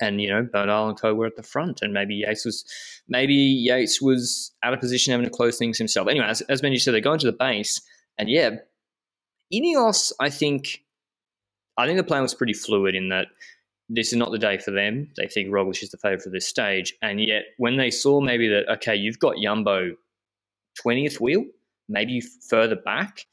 And 0.00 0.20
you 0.20 0.28
know, 0.30 0.48
Bernal 0.50 0.88
and 0.88 1.00
Co 1.00 1.14
were 1.14 1.26
at 1.26 1.36
the 1.36 1.42
front, 1.42 1.82
and 1.82 1.92
maybe 1.92 2.14
Yates 2.14 2.44
was, 2.44 2.64
maybe 3.08 3.34
Yates 3.34 4.00
was 4.00 4.52
out 4.62 4.72
of 4.72 4.80
position 4.80 5.10
having 5.10 5.26
to 5.26 5.30
close 5.30 5.58
things 5.58 5.76
himself. 5.76 6.08
Anyway, 6.08 6.26
as, 6.26 6.40
as 6.42 6.62
Benji 6.62 6.80
said, 6.80 6.94
they 6.94 7.00
go 7.00 7.12
into 7.12 7.26
the 7.26 7.32
base, 7.32 7.80
and 8.16 8.28
yeah, 8.28 8.50
Ineos, 9.52 10.12
I 10.18 10.30
think, 10.30 10.82
I 11.76 11.86
think 11.86 11.98
the 11.98 12.04
plan 12.04 12.22
was 12.22 12.34
pretty 12.34 12.54
fluid 12.54 12.94
in 12.94 13.10
that 13.10 13.26
this 13.88 14.08
is 14.08 14.16
not 14.16 14.30
the 14.30 14.38
day 14.38 14.58
for 14.58 14.70
them. 14.70 15.08
They 15.16 15.26
think 15.26 15.48
Roglic 15.50 15.82
is 15.82 15.90
the 15.90 15.98
favourite 15.98 16.22
for 16.22 16.30
this 16.30 16.46
stage. 16.46 16.94
And 17.02 17.20
yet, 17.20 17.42
when 17.58 17.76
they 17.76 17.90
saw 17.90 18.20
maybe 18.20 18.48
that, 18.48 18.68
okay, 18.74 18.96
you've 18.96 19.18
got 19.18 19.36
Jumbo 19.42 19.92
20th 20.84 21.20
wheel, 21.20 21.44
maybe 21.88 22.20
further 22.20 22.76
back, 22.76 23.26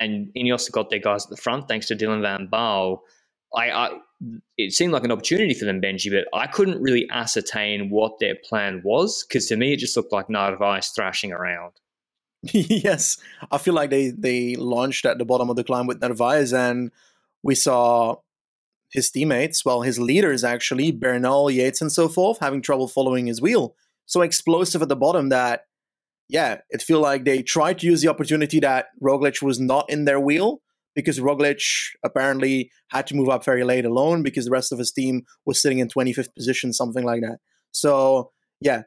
and 0.00 0.30
Ineos 0.36 0.70
got 0.70 0.90
their 0.90 0.98
guys 0.98 1.24
at 1.24 1.30
the 1.30 1.36
front 1.36 1.68
thanks 1.68 1.86
to 1.86 1.96
Dylan 1.96 2.20
Van 2.20 2.48
Baarle, 2.52 3.00
I, 3.54 3.70
I, 3.70 3.90
it 4.58 4.72
seemed 4.72 4.92
like 4.92 5.04
an 5.04 5.12
opportunity 5.12 5.54
for 5.54 5.64
them, 5.64 5.80
Benji, 5.80 6.10
but 6.10 6.26
I 6.36 6.46
couldn't 6.46 6.82
really 6.82 7.06
ascertain 7.10 7.90
what 7.90 8.18
their 8.18 8.34
plan 8.34 8.82
was 8.84 9.24
because 9.24 9.46
to 9.46 9.56
me 9.56 9.72
it 9.72 9.78
just 9.78 9.96
looked 9.96 10.12
like 10.12 10.28
Narvaez 10.28 10.88
thrashing 10.88 11.32
around. 11.32 11.72
yes, 12.42 13.16
I 13.50 13.58
feel 13.58 13.74
like 13.74 13.90
they 13.90 14.10
they 14.10 14.56
launched 14.56 15.06
at 15.06 15.16
the 15.16 15.24
bottom 15.24 15.48
of 15.48 15.56
the 15.56 15.64
climb 15.64 15.86
with 15.86 16.02
Narvaez, 16.02 16.52
and 16.52 16.90
we 17.42 17.54
saw 17.54 18.16
his 18.94 19.10
teammates, 19.10 19.64
well, 19.64 19.82
his 19.82 19.98
leaders 19.98 20.44
actually, 20.44 20.92
Bernal, 20.92 21.50
Yates, 21.50 21.82
and 21.82 21.92
so 21.92 22.08
forth, 22.08 22.38
having 22.40 22.62
trouble 22.62 22.88
following 22.88 23.26
his 23.26 23.42
wheel. 23.42 23.74
So 24.06 24.22
explosive 24.22 24.80
at 24.82 24.88
the 24.88 24.96
bottom 24.96 25.28
that 25.30 25.62
yeah, 26.28 26.58
it 26.70 26.80
feel 26.80 27.00
like 27.00 27.24
they 27.24 27.42
tried 27.42 27.78
to 27.80 27.86
use 27.86 28.00
the 28.00 28.08
opportunity 28.08 28.60
that 28.60 28.86
Roglic 29.02 29.42
was 29.42 29.60
not 29.60 29.90
in 29.90 30.04
their 30.06 30.18
wheel 30.18 30.62
because 30.94 31.18
Roglic 31.18 31.60
apparently 32.04 32.70
had 32.88 33.06
to 33.08 33.16
move 33.16 33.28
up 33.28 33.44
very 33.44 33.64
late 33.64 33.84
alone 33.84 34.22
because 34.22 34.44
the 34.44 34.50
rest 34.50 34.72
of 34.72 34.78
his 34.78 34.92
team 34.92 35.22
was 35.44 35.60
sitting 35.60 35.80
in 35.80 35.88
25th 35.88 36.34
position, 36.34 36.72
something 36.72 37.04
like 37.04 37.20
that. 37.20 37.38
So, 37.72 38.30
yeah, 38.60 38.82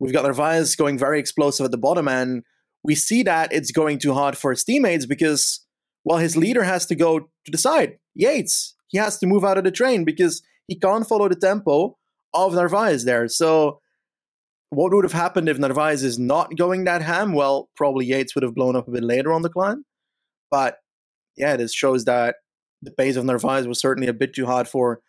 we've 0.00 0.12
got 0.12 0.24
Narvaez 0.24 0.76
going 0.76 0.98
very 0.98 1.18
explosive 1.18 1.64
at 1.64 1.70
the 1.70 1.78
bottom, 1.78 2.08
and 2.08 2.42
we 2.82 2.94
see 2.94 3.22
that 3.22 3.52
it's 3.52 3.70
going 3.70 3.98
too 3.98 4.12
hard 4.12 4.36
for 4.36 4.50
his 4.50 4.64
teammates 4.64 5.06
because, 5.06 5.64
well, 6.04 6.18
his 6.18 6.36
leader 6.36 6.64
has 6.64 6.84
to 6.86 6.94
go 6.94 7.20
to 7.20 7.50
the 7.50 7.58
side. 7.58 7.98
Yates, 8.14 8.74
he 8.92 8.98
has 8.98 9.18
to 9.18 9.26
move 9.26 9.44
out 9.44 9.58
of 9.58 9.64
the 9.64 9.70
train 9.70 10.04
because 10.04 10.42
he 10.68 10.78
can't 10.78 11.06
follow 11.06 11.28
the 11.28 11.34
tempo 11.34 11.96
of 12.32 12.54
Narvaez 12.54 13.04
there. 13.04 13.26
So, 13.26 13.80
what 14.70 14.92
would 14.92 15.04
have 15.04 15.12
happened 15.12 15.48
if 15.48 15.58
Narvaez 15.58 16.02
is 16.02 16.18
not 16.18 16.56
going 16.56 16.84
that 16.84 17.02
ham? 17.02 17.32
Well, 17.32 17.68
probably 17.76 18.06
Yates 18.06 18.34
would 18.34 18.44
have 18.44 18.54
blown 18.54 18.76
up 18.76 18.88
a 18.88 18.90
bit 18.90 19.02
later 19.02 19.32
on 19.32 19.42
the 19.42 19.50
climb. 19.50 19.84
But 20.50 20.78
yeah, 21.36 21.56
this 21.56 21.74
shows 21.74 22.04
that 22.04 22.36
the 22.80 22.90
pace 22.90 23.16
of 23.16 23.24
Narvaez 23.24 23.66
was 23.66 23.80
certainly 23.80 24.08
a 24.08 24.14
bit 24.14 24.34
too 24.34 24.46
hard 24.46 24.68
for 24.68 25.00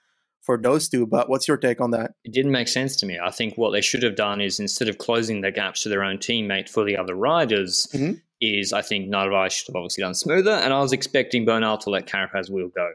for 0.41 0.57
those 0.57 0.89
two. 0.89 1.05
But 1.05 1.29
what's 1.29 1.47
your 1.47 1.57
take 1.57 1.79
on 1.79 1.91
that? 1.91 2.11
It 2.23 2.33
didn't 2.33 2.51
make 2.51 2.67
sense 2.67 2.95
to 2.97 3.05
me. 3.05 3.19
I 3.23 3.31
think 3.31 3.57
what 3.57 3.71
they 3.71 3.81
should 3.81 4.03
have 4.03 4.15
done 4.15 4.41
is 4.41 4.59
instead 4.59 4.89
of 4.89 4.97
closing 4.97 5.41
the 5.41 5.51
gaps 5.51 5.83
to 5.83 5.89
their 5.89 6.03
own 6.03 6.17
teammate 6.17 6.69
for 6.69 6.83
the 6.83 6.97
other 6.97 7.15
riders, 7.15 7.87
mm-hmm. 7.93 8.13
is 8.41 8.73
I 8.73 8.81
think 8.81 9.07
Narvaez 9.07 9.53
should 9.53 9.67
have 9.67 9.77
obviously 9.77 10.03
done 10.03 10.13
smoother. 10.13 10.51
And 10.51 10.73
I 10.73 10.81
was 10.81 10.91
expecting 10.91 11.45
Bernal 11.45 11.77
to 11.79 11.89
let 11.89 12.07
Carapaz 12.07 12.49
wheel 12.49 12.69
go. 12.73 12.91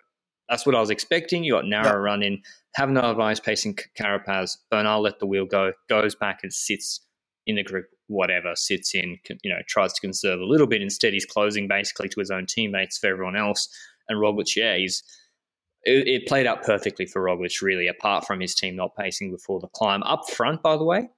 That's 0.49 0.65
what 0.65 0.75
I 0.75 0.81
was 0.81 0.91
expecting. 0.91 1.45
You 1.45 1.53
got 1.53 1.67
narrow 1.67 1.91
yeah. 1.91 1.93
run 1.93 2.23
in, 2.23 2.43
have 2.75 2.91
Narvaez 2.91 3.41
pacing 3.41 3.79
Carapaz. 3.99 4.57
Bernal 4.71 5.03
let 5.03 5.19
the 5.19 5.27
wheel 5.27 5.45
go, 5.45 5.73
goes 5.89 6.15
back 6.15 6.41
and 6.43 6.53
sits 6.53 7.01
in 7.47 7.57
the 7.57 7.63
group, 7.63 7.87
whatever, 8.07 8.55
sits 8.55 8.95
in, 8.95 9.19
you 9.43 9.51
know, 9.51 9.61
tries 9.67 9.93
to 9.95 10.01
conserve 10.01 10.41
a 10.41 10.45
little 10.45 10.67
bit. 10.67 10.83
Instead, 10.83 11.13
he's 11.13 11.27
closing 11.27 11.69
basically 11.69 12.09
to 12.09 12.21
his 12.21 12.31
own 12.31 12.47
teammates 12.47 12.99
for 12.99 13.09
everyone 13.09 13.37
else. 13.37 13.69
And 14.09 14.19
Roglic, 14.19 14.57
yeah, 14.57 14.77
he's 14.77 15.03
it, 15.85 16.09
it, 16.09 16.27
played 16.27 16.47
out 16.47 16.63
perfectly 16.63 17.07
for 17.07 17.23
Roglic, 17.23 17.63
really, 17.63 17.89
apart 17.89 18.27
from 18.27 18.41
his 18.41 18.55
team 18.55 18.77
not 18.77 18.97
pacing 18.97 19.31
before 19.31 19.61
the 19.61 19.69
climb. 19.69 20.03
Up 20.03 20.29
front, 20.31 20.63
by 20.63 20.77
the 20.77 20.85
way, 20.85 21.09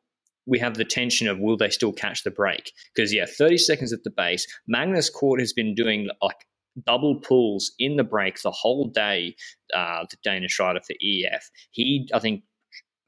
we 0.46 0.58
have 0.58 0.74
the 0.74 0.84
tension 0.84 1.28
of 1.28 1.38
will 1.38 1.56
they 1.56 1.70
still 1.70 1.92
catch 1.92 2.22
the 2.24 2.30
break? 2.30 2.72
Because, 2.94 3.12
yeah, 3.12 3.26
30 3.26 3.58
seconds 3.58 3.92
at 3.92 4.04
the 4.04 4.10
base. 4.10 4.46
Magnus 4.66 5.10
Cort 5.10 5.40
has 5.40 5.52
been 5.52 5.74
doing 5.74 6.08
like 6.22 6.46
double 6.86 7.16
pulls 7.16 7.72
in 7.78 7.96
the 7.96 8.04
break 8.04 8.40
the 8.42 8.50
whole 8.50 8.88
day, 8.88 9.36
uh, 9.74 10.04
the 10.10 10.16
Danish 10.22 10.58
rider 10.58 10.80
for 10.80 10.94
EF. 11.02 11.50
He, 11.70 12.08
I 12.14 12.18
think, 12.18 12.42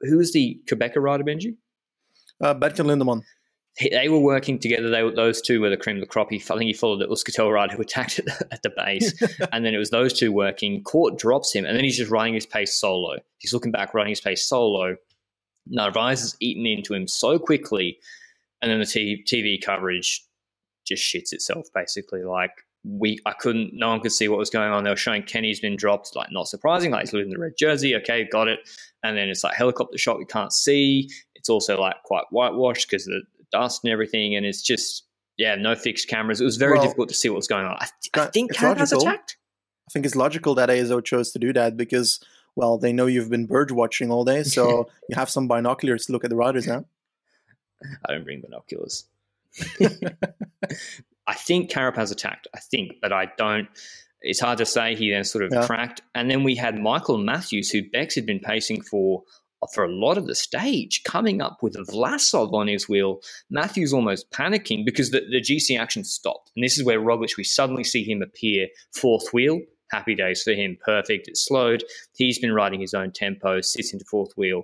who 0.01 0.17
was 0.17 0.33
the 0.33 0.59
Qhubeka 0.65 0.97
rider, 0.97 1.23
Benji? 1.23 1.55
Uh, 2.41 2.53
Bertjan 2.53 2.87
Lindeman 2.87 3.21
they 3.91 4.07
were 4.07 4.19
working 4.19 4.59
together. 4.59 4.89
They 4.89 5.03
were, 5.03 5.11
those 5.11 5.41
two 5.41 5.59
were 5.61 5.69
the 5.69 5.77
cream 5.77 5.97
of 5.97 6.01
the 6.01 6.07
crop. 6.07 6.29
He, 6.29 6.37
I 6.37 6.57
think 6.57 6.63
he 6.63 6.73
followed 6.73 6.99
the 6.99 7.07
Euskaltel 7.07 7.51
rider 7.51 7.75
who 7.75 7.81
attacked 7.81 8.19
at 8.19 8.25
the, 8.25 8.47
at 8.51 8.63
the 8.63 8.69
base, 8.69 9.13
and 9.51 9.65
then 9.65 9.73
it 9.73 9.79
was 9.79 9.89
those 9.89 10.13
two 10.13 10.31
working. 10.31 10.83
Cort 10.83 11.17
drops 11.17 11.53
him, 11.53 11.65
and 11.65 11.75
then 11.75 11.83
he's 11.83 11.97
just 11.97 12.11
riding 12.11 12.35
his 12.35 12.45
pace 12.45 12.75
solo. 12.75 13.17
He's 13.39 13.53
looking 13.53 13.71
back, 13.71 13.93
riding 13.93 14.11
his 14.11 14.21
pace 14.21 14.47
solo. 14.47 14.97
Narvaez 15.67 16.21
has 16.21 16.37
eaten 16.39 16.65
into 16.65 16.93
him 16.93 17.07
so 17.07 17.39
quickly, 17.39 17.97
and 18.61 18.71
then 18.71 18.79
the 18.79 18.85
t- 18.85 19.23
TV 19.25 19.63
coverage 19.63 20.23
just 20.85 21.03
shits 21.03 21.33
itself. 21.33 21.67
Basically, 21.73 22.23
like 22.23 22.51
we, 22.83 23.19
I 23.25 23.33
couldn't. 23.33 23.71
No 23.73 23.89
one 23.89 24.01
could 24.01 24.11
see 24.11 24.27
what 24.27 24.37
was 24.37 24.49
going 24.49 24.71
on. 24.71 24.83
They 24.83 24.89
were 24.89 24.95
showing 24.95 25.23
Kenny's 25.23 25.59
been 25.59 25.75
dropped, 25.75 26.15
like 26.15 26.31
not 26.31 26.47
surprising, 26.47 26.91
like 26.91 27.01
he's 27.01 27.13
losing 27.13 27.31
the 27.31 27.39
red 27.39 27.53
jersey. 27.57 27.95
Okay, 27.95 28.27
got 28.31 28.47
it. 28.47 28.59
And 29.03 29.17
then 29.17 29.29
it's 29.29 29.43
like 29.43 29.55
helicopter 29.55 29.97
shot 29.97 30.17
we 30.17 30.25
can't 30.25 30.51
see. 30.51 31.09
It's 31.35 31.49
also 31.49 31.79
like 31.79 31.95
quite 32.03 32.25
whitewashed 32.29 32.89
because 32.89 33.05
the 33.05 33.21
dust 33.51 33.81
and 33.83 33.91
everything, 33.91 34.35
and 34.35 34.45
it's 34.45 34.61
just 34.61 35.05
yeah, 35.37 35.55
no 35.55 35.75
fixed 35.75 36.07
cameras. 36.07 36.41
It 36.41 36.45
was 36.45 36.57
very 36.57 36.73
well, 36.73 36.83
difficult 36.83 37.09
to 37.09 37.15
see 37.15 37.29
what 37.29 37.37
was 37.37 37.47
going 37.47 37.65
on. 37.65 37.77
I, 37.79 37.87
I 38.15 38.25
think 38.27 38.53
Carapaz 38.53 38.95
attacked. 38.95 39.37
I 39.87 39.91
think 39.91 40.05
it's 40.05 40.15
logical 40.15 40.55
that 40.55 40.69
ASO 40.69 41.03
chose 41.03 41.31
to 41.31 41.39
do 41.39 41.53
that 41.53 41.77
because 41.77 42.19
well, 42.55 42.77
they 42.77 42.93
know 42.93 43.05
you've 43.05 43.29
been 43.29 43.45
bird 43.45 43.71
watching 43.71 44.11
all 44.11 44.25
day, 44.25 44.43
so 44.43 44.89
you 45.09 45.15
have 45.15 45.29
some 45.29 45.47
binoculars 45.47 46.05
to 46.05 46.11
look 46.11 46.23
at 46.23 46.29
the 46.29 46.35
riders 46.35 46.67
now. 46.67 46.85
I 48.07 48.13
don't 48.13 48.23
bring 48.23 48.41
binoculars. 48.41 49.05
I 51.27 51.33
think 51.33 51.71
Carapaz 51.71 52.11
attacked. 52.11 52.47
I 52.53 52.59
think, 52.59 52.93
but 53.01 53.13
I 53.13 53.27
don't. 53.37 53.67
It's 54.21 54.39
hard 54.39 54.57
to 54.59 54.65
say. 54.65 54.95
He 54.95 55.11
then 55.11 55.23
sort 55.23 55.43
of 55.43 55.51
yeah. 55.53 55.65
cracked, 55.65 56.01
and 56.15 56.29
then 56.29 56.43
we 56.43 56.55
had 56.55 56.79
Michael 56.79 57.17
Matthews, 57.17 57.69
who 57.69 57.81
Bex 57.91 58.15
had 58.15 58.25
been 58.25 58.39
pacing 58.39 58.81
for 58.81 59.23
for 59.73 59.83
a 59.83 59.91
lot 59.91 60.17
of 60.17 60.27
the 60.27 60.35
stage, 60.35 61.03
coming 61.03 61.41
up 61.41 61.59
with 61.61 61.75
Vlasov 61.87 62.53
on 62.53 62.67
his 62.67 62.89
wheel. 62.89 63.21
Matthews 63.49 63.93
almost 63.93 64.31
panicking 64.31 64.85
because 64.85 65.11
the, 65.11 65.21
the 65.31 65.41
GC 65.41 65.79
action 65.79 66.03
stopped. 66.03 66.51
And 66.55 66.63
this 66.63 66.77
is 66.77 66.83
where 66.83 66.99
Roglic, 66.99 67.37
we 67.37 67.43
suddenly 67.43 67.83
see 67.83 68.03
him 68.03 68.21
appear 68.21 68.67
fourth 68.93 69.29
wheel. 69.33 69.61
Happy 69.91 70.15
days 70.15 70.41
for 70.43 70.51
him. 70.51 70.77
Perfect. 70.83 71.27
It 71.27 71.37
slowed. 71.37 71.83
He's 72.15 72.39
been 72.39 72.53
riding 72.53 72.81
his 72.81 72.93
own 72.93 73.11
tempo, 73.11 73.61
sits 73.61 73.93
into 73.93 74.05
fourth 74.09 74.31
wheel. 74.35 74.63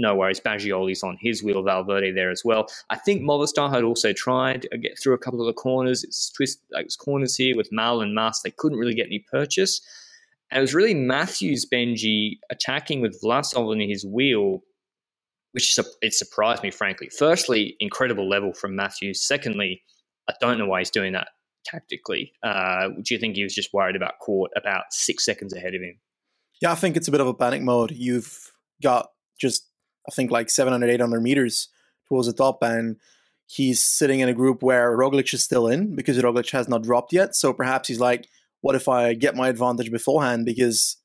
No 0.00 0.14
worries. 0.14 0.40
Bagioli's 0.40 1.02
on 1.02 1.18
his 1.20 1.42
wheel. 1.42 1.62
Valverde 1.62 2.12
there 2.12 2.30
as 2.30 2.42
well. 2.42 2.66
I 2.88 2.96
think 2.96 3.20
Movistar 3.20 3.70
had 3.70 3.84
also 3.84 4.14
tried 4.14 4.62
to 4.62 4.78
get 4.78 4.98
through 4.98 5.12
a 5.12 5.18
couple 5.18 5.42
of 5.42 5.46
the 5.46 5.52
corners. 5.52 6.02
It's 6.02 6.30
twist 6.30 6.62
like 6.72 6.86
it's 6.86 6.96
corners 6.96 7.36
here 7.36 7.54
with 7.54 7.70
Mal 7.70 8.00
and 8.00 8.14
Mas. 8.14 8.40
They 8.42 8.50
couldn't 8.50 8.78
really 8.78 8.94
get 8.94 9.08
any 9.08 9.18
purchase. 9.30 9.82
And 10.50 10.56
it 10.56 10.62
was 10.62 10.74
really 10.74 10.94
Matthews 10.94 11.66
Benji 11.70 12.38
attacking 12.50 13.02
with 13.02 13.20
Vlasov 13.22 13.70
on 13.70 13.78
his 13.78 14.06
wheel, 14.06 14.62
which 15.52 15.78
it 16.00 16.14
surprised 16.14 16.62
me, 16.62 16.70
frankly. 16.70 17.10
Firstly, 17.10 17.76
incredible 17.78 18.26
level 18.26 18.54
from 18.54 18.74
Matthews. 18.74 19.20
Secondly, 19.20 19.82
I 20.30 20.32
don't 20.40 20.58
know 20.58 20.66
why 20.66 20.78
he's 20.78 20.90
doing 20.90 21.12
that 21.12 21.28
tactically. 21.66 22.32
Uh, 22.42 22.88
do 23.02 23.12
you 23.12 23.20
think 23.20 23.36
he 23.36 23.42
was 23.42 23.54
just 23.54 23.74
worried 23.74 23.96
about 23.96 24.18
Cort 24.22 24.50
about 24.56 24.84
six 24.92 25.26
seconds 25.26 25.52
ahead 25.52 25.74
of 25.74 25.82
him? 25.82 25.98
Yeah, 26.62 26.72
I 26.72 26.74
think 26.74 26.96
it's 26.96 27.08
a 27.08 27.10
bit 27.10 27.20
of 27.20 27.26
a 27.26 27.34
panic 27.34 27.60
mode. 27.60 27.90
You've 27.90 28.50
got 28.82 29.10
just, 29.38 29.66
I 30.10 30.14
think, 30.14 30.30
like 30.30 30.50
700, 30.50 30.90
800 30.90 31.20
meters 31.20 31.68
towards 32.08 32.26
the 32.26 32.32
top, 32.32 32.62
and 32.62 32.96
he's 33.46 33.82
sitting 33.82 34.20
in 34.20 34.28
a 34.28 34.34
group 34.34 34.62
where 34.62 34.96
Roglic 34.96 35.32
is 35.34 35.42
still 35.42 35.66
in 35.66 35.94
because 35.94 36.18
Roglic 36.18 36.50
has 36.50 36.68
not 36.68 36.82
dropped 36.82 37.12
yet. 37.12 37.34
So 37.34 37.52
perhaps 37.52 37.88
he's 37.88 38.00
like, 38.00 38.28
what 38.60 38.74
if 38.74 38.88
I 38.88 39.14
get 39.14 39.34
my 39.34 39.48
advantage 39.48 39.90
beforehand? 39.90 40.46
Because 40.46 40.96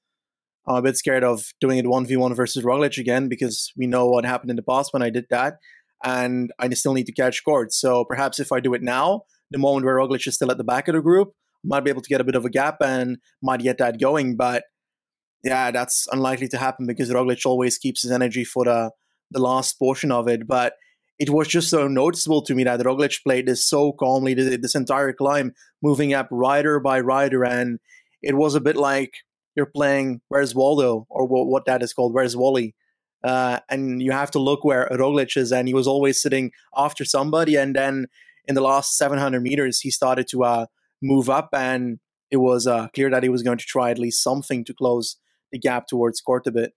I'm 0.68 0.76
a 0.76 0.82
bit 0.82 0.98
scared 0.98 1.24
of 1.24 1.54
doing 1.60 1.78
it 1.78 1.86
1v1 1.86 2.36
versus 2.36 2.64
Roglic 2.64 2.98
again 2.98 3.30
because 3.30 3.72
we 3.78 3.88
know 3.88 4.08
what 4.08 4.26
happened 4.26 4.50
in 4.50 4.56
the 4.56 4.64
past 4.64 4.94
when 4.94 5.02
I 5.02 5.10
did 5.10 5.26
that. 5.30 5.58
And 6.04 6.52
I 6.60 6.70
still 6.70 6.94
need 6.94 7.08
to 7.08 7.14
catch 7.14 7.44
Cort. 7.44 7.74
So 7.74 8.04
perhaps 8.04 8.40
if 8.40 8.52
I 8.52 8.60
do 8.60 8.74
it 8.74 8.84
now, 8.84 9.24
the 9.50 9.58
moment 9.58 9.86
where 9.86 9.96
Roglic 9.96 10.28
is 10.28 10.36
still 10.36 10.52
at 10.52 10.58
the 10.58 10.64
back 10.64 10.88
of 10.88 10.96
the 10.96 11.02
group, 11.02 11.34
might 11.64 11.84
be 11.84 11.90
able 11.90 12.02
to 12.02 12.10
get 12.10 12.22
a 12.22 12.26
bit 12.26 12.36
of 12.36 12.46
a 12.46 12.50
gap 12.50 12.78
and 12.82 13.18
might 13.42 13.62
get 13.62 13.80
that 13.80 14.00
going. 14.00 14.36
But 14.36 14.66
yeah, 15.46 15.70
that's 15.70 16.08
unlikely 16.12 16.48
to 16.50 16.58
happen 16.58 16.88
because 16.88 17.12
Roglic 17.12 17.46
always 17.46 17.78
keeps 17.78 18.02
his 18.02 18.12
energy 18.12 18.44
for 18.44 18.66
the, 18.66 18.90
the 19.30 19.40
last 19.40 19.78
portion 19.78 20.12
of 20.12 20.28
it. 20.28 20.48
But 20.48 20.74
it 21.20 21.30
was 21.30 21.48
just 21.48 21.70
so 21.70 21.88
noticeable 21.88 22.42
to 22.42 22.56
me 22.56 22.64
that 22.64 22.80
Roglic 22.80 23.24
played 23.24 23.46
this 23.46 23.66
so 23.66 23.92
calmly 23.94 24.34
this 24.34 24.74
entire 24.74 25.14
climb, 25.14 25.54
moving 25.84 26.16
up 26.16 26.28
rider 26.32 26.80
by 26.80 27.00
rider, 27.00 27.46
and 27.46 27.80
it 28.24 28.36
was 28.36 28.56
a 28.56 28.60
bit 28.60 28.76
like 28.76 29.14
you're 29.56 29.68
playing 29.68 30.22
Where's 30.30 30.56
Waldo 30.56 31.06
or 31.10 31.28
what 31.28 31.66
that 31.66 31.84
is 31.84 31.94
called, 31.94 32.14
Where's 32.14 32.36
Wally, 32.36 32.74
uh, 33.24 33.60
and 33.70 34.02
you 34.02 34.12
have 34.12 34.32
to 34.32 34.40
look 34.40 34.66
where 34.66 34.90
Roglic 34.92 35.38
is, 35.38 35.52
and 35.52 35.68
he 35.68 35.76
was 35.76 35.88
always 35.88 36.20
sitting 36.20 36.52
after 36.76 37.06
somebody, 37.06 37.56
and 37.56 37.76
then 37.76 38.08
in 38.46 38.56
the 38.56 38.62
last 38.62 38.98
700 38.98 39.42
meters 39.42 39.80
he 39.82 39.92
started 39.92 40.28
to 40.30 40.44
uh, 40.44 40.66
move 41.04 41.30
up, 41.30 41.50
and 41.54 42.00
it 42.32 42.38
was 42.38 42.66
uh, 42.66 42.88
clear 42.96 43.12
that 43.12 43.22
he 43.22 43.30
was 43.30 43.44
going 43.44 43.60
to 43.60 43.66
try 43.66 43.92
at 43.92 44.00
least 44.00 44.24
something 44.24 44.66
to 44.66 44.74
close 44.74 45.18
the 45.52 45.60
gap 45.60 45.88
towards 45.88 46.22
Cort 46.22 46.48
a 46.48 46.52
bit 46.52 46.74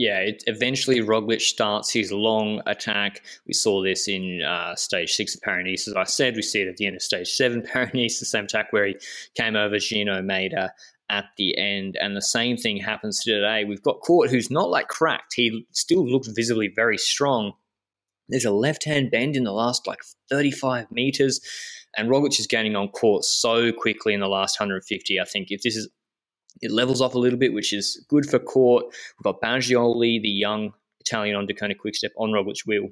yeah, 0.00 0.20
it, 0.20 0.44
eventually 0.46 1.00
Roglic 1.00 1.42
starts 1.42 1.92
his 1.92 2.10
long 2.10 2.62
attack. 2.64 3.22
We 3.46 3.52
saw 3.52 3.82
this 3.82 4.08
in 4.08 4.40
uh, 4.42 4.74
stage 4.74 5.12
six 5.12 5.34
of 5.34 5.42
Paris 5.42 5.86
as 5.88 5.94
I 5.94 6.04
said. 6.04 6.36
We 6.36 6.42
see 6.42 6.62
it 6.62 6.68
at 6.68 6.78
the 6.78 6.86
end 6.86 6.96
of 6.96 7.02
stage 7.02 7.28
seven 7.28 7.62
Paris, 7.72 8.18
the 8.18 8.24
same 8.24 8.44
attack 8.44 8.72
where 8.72 8.86
he 8.86 8.96
came 9.34 9.56
over 9.56 9.78
Gino 9.78 10.22
Mäder 10.22 10.70
at 11.10 11.26
the 11.36 11.58
end. 11.58 11.98
And 12.00 12.16
the 12.16 12.22
same 12.22 12.56
thing 12.56 12.78
happens 12.78 13.22
today. 13.22 13.64
We've 13.64 13.82
got 13.82 14.00
Cort, 14.00 14.30
who's 14.30 14.50
not 14.50 14.70
like 14.70 14.88
cracked. 14.88 15.34
He 15.34 15.66
still 15.72 16.08
looks 16.08 16.28
visibly 16.28 16.72
very 16.74 16.96
strong. 16.96 17.52
There's 18.30 18.46
a 18.46 18.52
left 18.52 18.84
hand 18.84 19.10
bend 19.10 19.36
in 19.36 19.44
the 19.44 19.52
last 19.52 19.86
like 19.86 19.98
35 20.30 20.90
meters. 20.90 21.40
And 21.98 22.08
Roglic 22.08 22.38
is 22.40 22.46
gaining 22.46 22.74
on 22.74 22.88
Cort 22.88 23.24
so 23.24 23.70
quickly 23.70 24.14
in 24.14 24.20
the 24.20 24.28
last 24.28 24.58
150. 24.58 25.20
I 25.20 25.24
think 25.24 25.48
if 25.50 25.62
this 25.62 25.76
is 25.76 25.90
it 26.60 26.70
levels 26.70 27.00
off 27.00 27.14
a 27.14 27.18
little 27.18 27.38
bit, 27.38 27.52
which 27.52 27.72
is 27.72 28.04
good 28.08 28.28
for 28.28 28.38
Cort. 28.38 28.86
We've 29.18 29.24
got 29.24 29.40
Bagioli, 29.40 30.20
the 30.20 30.28
young 30.28 30.72
Italian 31.00 31.36
on 31.36 31.46
Deceuninck 31.46 31.78
Quickstep 31.78 32.12
on 32.16 32.30
Roglic 32.30 32.66
wheel. 32.66 32.88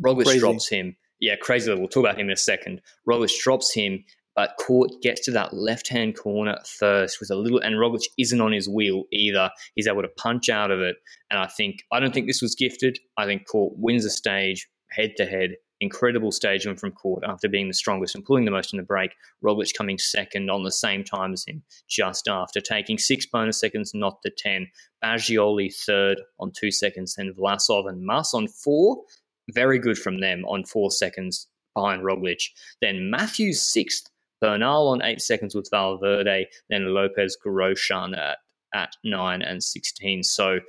Roglic 0.00 0.24
crazy. 0.24 0.38
drops 0.40 0.68
him. 0.68 0.96
Yeah, 1.20 1.36
crazy. 1.36 1.72
We'll 1.72 1.88
talk 1.88 2.04
about 2.04 2.18
him 2.18 2.26
in 2.26 2.32
a 2.32 2.36
second. 2.36 2.80
Roglic 3.08 3.38
drops 3.40 3.72
him, 3.72 4.04
but 4.34 4.54
Cort 4.58 4.90
gets 5.02 5.20
to 5.26 5.30
that 5.32 5.54
left 5.54 5.88
hand 5.88 6.18
corner 6.18 6.58
first 6.66 7.20
with 7.20 7.30
a 7.30 7.36
little, 7.36 7.60
and 7.60 7.76
Roglic 7.76 8.04
isn't 8.18 8.40
on 8.40 8.52
his 8.52 8.68
wheel 8.68 9.04
either. 9.12 9.50
He's 9.74 9.86
able 9.86 10.02
to 10.02 10.08
punch 10.08 10.48
out 10.48 10.70
of 10.70 10.80
it. 10.80 10.96
And 11.30 11.38
I 11.38 11.46
think, 11.46 11.84
I 11.92 12.00
don't 12.00 12.12
think 12.12 12.26
this 12.26 12.42
was 12.42 12.54
gifted. 12.54 12.98
I 13.16 13.26
think 13.26 13.46
Cort 13.48 13.74
wins 13.76 14.04
the 14.04 14.10
stage 14.10 14.68
head 14.90 15.12
to 15.16 15.26
head 15.26 15.56
Incredible 15.82 16.30
stage 16.30 16.62
from 16.62 16.92
Cort 16.92 17.24
after 17.26 17.48
being 17.48 17.66
the 17.66 17.74
strongest 17.74 18.14
and 18.14 18.24
pulling 18.24 18.44
the 18.44 18.52
most 18.52 18.72
in 18.72 18.76
the 18.76 18.84
break. 18.84 19.16
Roglic 19.44 19.76
coming 19.76 19.98
second 19.98 20.48
on 20.48 20.62
the 20.62 20.70
same 20.70 21.02
time 21.02 21.32
as 21.32 21.44
him, 21.44 21.60
just 21.88 22.28
after 22.28 22.60
taking 22.60 22.98
six 22.98 23.26
bonus 23.26 23.58
seconds, 23.58 23.90
not 23.92 24.22
the 24.22 24.30
10. 24.30 24.68
Bagioli 25.02 25.74
third 25.74 26.20
on 26.38 26.52
two 26.56 26.70
seconds, 26.70 27.16
then 27.16 27.34
Vlasov 27.36 27.88
and 27.88 28.06
Mas 28.06 28.32
on 28.32 28.46
four. 28.46 29.02
Very 29.50 29.80
good 29.80 29.98
from 29.98 30.20
them 30.20 30.44
on 30.44 30.62
four 30.62 30.92
seconds 30.92 31.48
behind 31.74 32.04
Roglic. 32.04 32.44
Then 32.80 33.10
Matthews 33.10 33.60
sixth, 33.60 34.08
Bernal 34.40 34.86
on 34.86 35.02
eight 35.02 35.20
seconds 35.20 35.52
with 35.52 35.68
Valverde, 35.68 36.46
then 36.70 36.94
Lopez 36.94 37.36
Grosjean 37.44 38.16
at, 38.16 38.38
at 38.72 38.92
nine 39.02 39.42
and 39.42 39.60
16. 39.60 40.22
So 40.22 40.60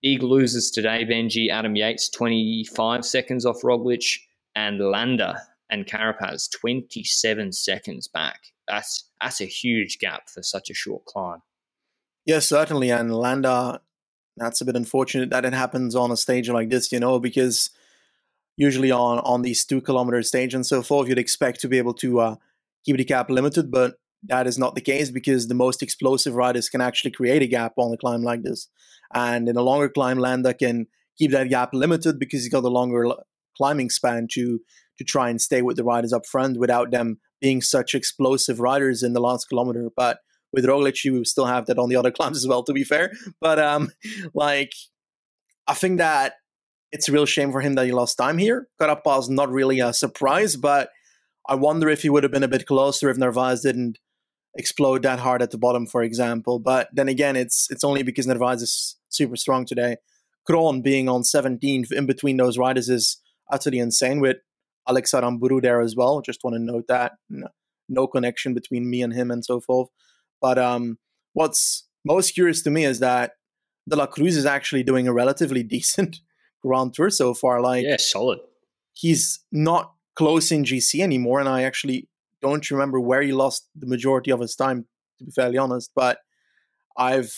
big 0.00 0.22
losers 0.22 0.70
today, 0.70 1.04
Benji. 1.04 1.50
Adam 1.50 1.76
Yates, 1.76 2.08
25 2.08 3.04
seconds 3.04 3.44
off 3.44 3.60
Roglic, 3.62 4.20
and 4.54 4.80
Landa 4.80 5.40
and 5.70 5.86
Carapaz, 5.86 6.50
27 6.50 7.52
seconds 7.52 8.08
back. 8.08 8.52
That's 8.68 9.04
that's 9.20 9.40
a 9.40 9.46
huge 9.46 9.98
gap 9.98 10.28
for 10.28 10.42
such 10.42 10.70
a 10.70 10.74
short 10.74 11.04
climb. 11.04 11.42
Yes, 12.24 12.48
certainly. 12.48 12.90
And 12.90 13.14
Landa, 13.14 13.80
that's 14.36 14.60
a 14.60 14.64
bit 14.64 14.76
unfortunate 14.76 15.30
that 15.30 15.44
it 15.44 15.52
happens 15.52 15.94
on 15.94 16.10
a 16.10 16.16
stage 16.16 16.48
like 16.48 16.70
this, 16.70 16.90
you 16.92 17.00
know, 17.00 17.18
because 17.18 17.70
usually 18.56 18.90
on 18.90 19.18
on 19.20 19.42
these 19.42 19.64
two 19.64 19.80
kilometer 19.80 20.22
stage 20.22 20.54
and 20.54 20.66
so 20.66 20.82
forth, 20.82 21.08
you'd 21.08 21.18
expect 21.18 21.60
to 21.60 21.68
be 21.68 21.78
able 21.78 21.94
to 21.94 22.20
uh, 22.20 22.36
keep 22.84 22.96
the 22.96 23.04
gap 23.04 23.30
limited, 23.30 23.70
but 23.70 23.96
that 24.26 24.46
is 24.46 24.58
not 24.58 24.74
the 24.74 24.80
case 24.80 25.10
because 25.10 25.48
the 25.48 25.54
most 25.54 25.82
explosive 25.82 26.34
riders 26.34 26.68
can 26.68 26.80
actually 26.80 27.10
create 27.10 27.42
a 27.42 27.46
gap 27.46 27.74
on 27.76 27.92
a 27.92 27.96
climb 27.96 28.22
like 28.22 28.42
this. 28.42 28.68
And 29.12 29.48
in 29.48 29.56
a 29.56 29.62
longer 29.62 29.88
climb, 29.88 30.18
Landa 30.18 30.54
can 30.54 30.86
keep 31.18 31.30
that 31.32 31.50
gap 31.50 31.74
limited 31.74 32.18
because 32.18 32.42
he's 32.42 32.52
got 32.52 32.64
a 32.64 32.68
longer 32.68 33.06
climbing 33.56 33.90
span 33.90 34.28
to 34.32 34.60
to 34.98 35.04
try 35.04 35.28
and 35.28 35.40
stay 35.40 35.60
with 35.62 35.76
the 35.76 35.84
riders 35.84 36.12
up 36.12 36.24
front 36.24 36.58
without 36.58 36.90
them 36.90 37.18
being 37.40 37.60
such 37.60 37.94
explosive 37.94 38.60
riders 38.60 39.02
in 39.02 39.12
the 39.12 39.20
last 39.20 39.48
kilometer. 39.48 39.90
But 39.96 40.18
with 40.52 40.64
Roglic, 40.64 41.04
you 41.04 41.24
still 41.24 41.46
have 41.46 41.66
that 41.66 41.78
on 41.78 41.88
the 41.88 41.96
other 41.96 42.10
climbs 42.18 42.38
as 42.38 42.46
well, 42.46 42.62
to 42.64 42.72
be 42.72 42.84
fair. 42.84 43.12
But 43.40 43.58
um, 43.58 43.90
like, 44.34 44.72
I 45.66 45.74
think 45.74 45.98
that 45.98 46.34
it's 46.92 47.08
a 47.08 47.12
real 47.12 47.26
shame 47.26 47.50
for 47.50 47.60
him 47.60 47.74
that 47.74 47.86
he 47.86 47.92
lost 47.92 48.16
time 48.16 48.38
here. 48.38 48.68
Carapaz 48.80 49.28
not 49.28 49.50
really 49.50 49.80
a 49.80 49.92
surprise, 49.92 50.56
but 50.56 50.90
I 51.48 51.56
wonder 51.56 51.88
if 51.88 52.02
he 52.02 52.08
would 52.08 52.22
have 52.22 52.32
been 52.32 52.44
a 52.44 52.48
bit 52.48 52.66
closer 52.66 53.10
if 53.10 53.18
Narvaez 53.18 53.62
didn't 53.62 53.98
explode 54.56 55.02
that 55.02 55.18
hard 55.18 55.42
at 55.42 55.50
the 55.50 55.58
bottom, 55.58 55.86
for 55.86 56.02
example. 56.02 56.60
But 56.60 56.88
then 56.92 57.08
again, 57.08 57.34
it's 57.34 57.66
it's 57.70 57.84
only 57.84 58.02
because 58.04 58.26
Narvaez 58.26 58.62
is 58.62 58.96
super 59.08 59.36
strong 59.36 59.66
today. 59.66 59.96
Kron 60.46 60.82
being 60.82 61.08
on 61.08 61.22
17th 61.22 61.90
in 61.90 62.06
between 62.06 62.36
those 62.36 62.58
riders 62.58 62.88
is 62.88 63.18
utterly 63.50 63.78
insane 63.78 64.20
with 64.20 64.38
Alex 64.88 65.12
Aramburu 65.12 65.62
there 65.62 65.80
as 65.80 65.96
well. 65.96 66.20
Just 66.20 66.44
want 66.44 66.54
to 66.54 66.60
note 66.60 66.86
that. 66.88 67.12
No, 67.28 67.48
no 67.88 68.06
connection 68.06 68.54
between 68.54 68.88
me 68.88 69.02
and 69.02 69.12
him 69.12 69.30
and 69.30 69.44
so 69.44 69.60
forth. 69.60 69.88
But 70.40 70.58
um, 70.58 70.98
what's 71.32 71.84
most 72.04 72.32
curious 72.32 72.62
to 72.62 72.70
me 72.70 72.84
is 72.84 73.00
that 73.00 73.32
De 73.88 73.96
La 73.96 74.06
Cruz 74.06 74.36
is 74.36 74.46
actually 74.46 74.82
doing 74.82 75.08
a 75.08 75.12
relatively 75.12 75.62
decent 75.76 76.20
Grand 76.62 76.94
Tour 76.94 77.10
so 77.10 77.34
far. 77.34 77.60
Like, 77.60 77.84
yeah, 77.84 77.96
solid. 77.98 78.40
He's 78.92 79.40
not 79.52 79.92
close 80.14 80.52
in 80.52 80.64
GC 80.64 81.00
anymore, 81.00 81.40
and 81.40 81.48
I 81.48 81.62
actually 81.62 82.08
don't 82.40 82.70
remember 82.70 83.00
where 83.00 83.22
he 83.22 83.32
lost 83.32 83.68
the 83.74 83.86
majority 83.86 84.30
of 84.30 84.40
his 84.40 84.54
time, 84.54 84.86
to 85.18 85.24
be 85.24 85.30
fairly 85.30 85.58
honest. 85.58 85.90
But 85.94 86.18
I've 86.96 87.34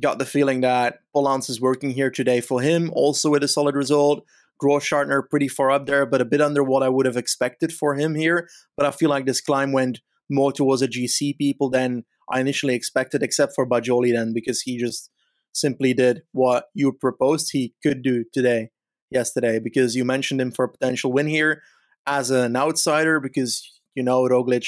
got 0.00 0.18
the 0.18 0.26
feeling 0.26 0.60
that 0.60 1.00
Polanc 1.14 1.48
is 1.50 1.60
working 1.60 1.90
here 1.90 2.10
today 2.10 2.40
for 2.40 2.60
him, 2.60 2.90
also 2.94 3.30
with 3.30 3.42
a 3.42 3.48
solid 3.48 3.74
result. 3.74 4.24
Grosschartner 4.62 5.22
pretty 5.28 5.48
far 5.48 5.70
up 5.70 5.86
there, 5.86 6.06
but 6.06 6.20
a 6.20 6.24
bit 6.24 6.40
under 6.40 6.62
what 6.62 6.82
I 6.82 6.88
would 6.88 7.06
have 7.06 7.16
expected 7.16 7.72
for 7.72 7.94
him 7.94 8.14
here. 8.14 8.48
But 8.76 8.86
I 8.86 8.90
feel 8.90 9.10
like 9.10 9.26
this 9.26 9.40
climb 9.40 9.72
went 9.72 10.00
more 10.30 10.52
towards 10.52 10.82
a 10.82 10.88
GC 10.88 11.36
people 11.38 11.70
than 11.70 12.04
I 12.30 12.40
initially 12.40 12.74
expected, 12.74 13.22
except 13.22 13.54
for 13.54 13.68
Bagioli 13.68 14.12
then, 14.12 14.32
because 14.32 14.62
he 14.62 14.78
just 14.78 15.10
simply 15.52 15.94
did 15.94 16.22
what 16.32 16.66
you 16.74 16.92
proposed 16.92 17.50
he 17.52 17.74
could 17.82 18.02
do 18.02 18.24
today, 18.32 18.70
yesterday, 19.10 19.58
because 19.58 19.94
you 19.94 20.04
mentioned 20.04 20.40
him 20.40 20.50
for 20.50 20.64
a 20.64 20.68
potential 20.68 21.12
win 21.12 21.28
here 21.28 21.62
as 22.06 22.30
an 22.30 22.56
outsider, 22.56 23.20
because 23.20 23.80
you 23.94 24.02
know 24.02 24.22
Roglic 24.22 24.66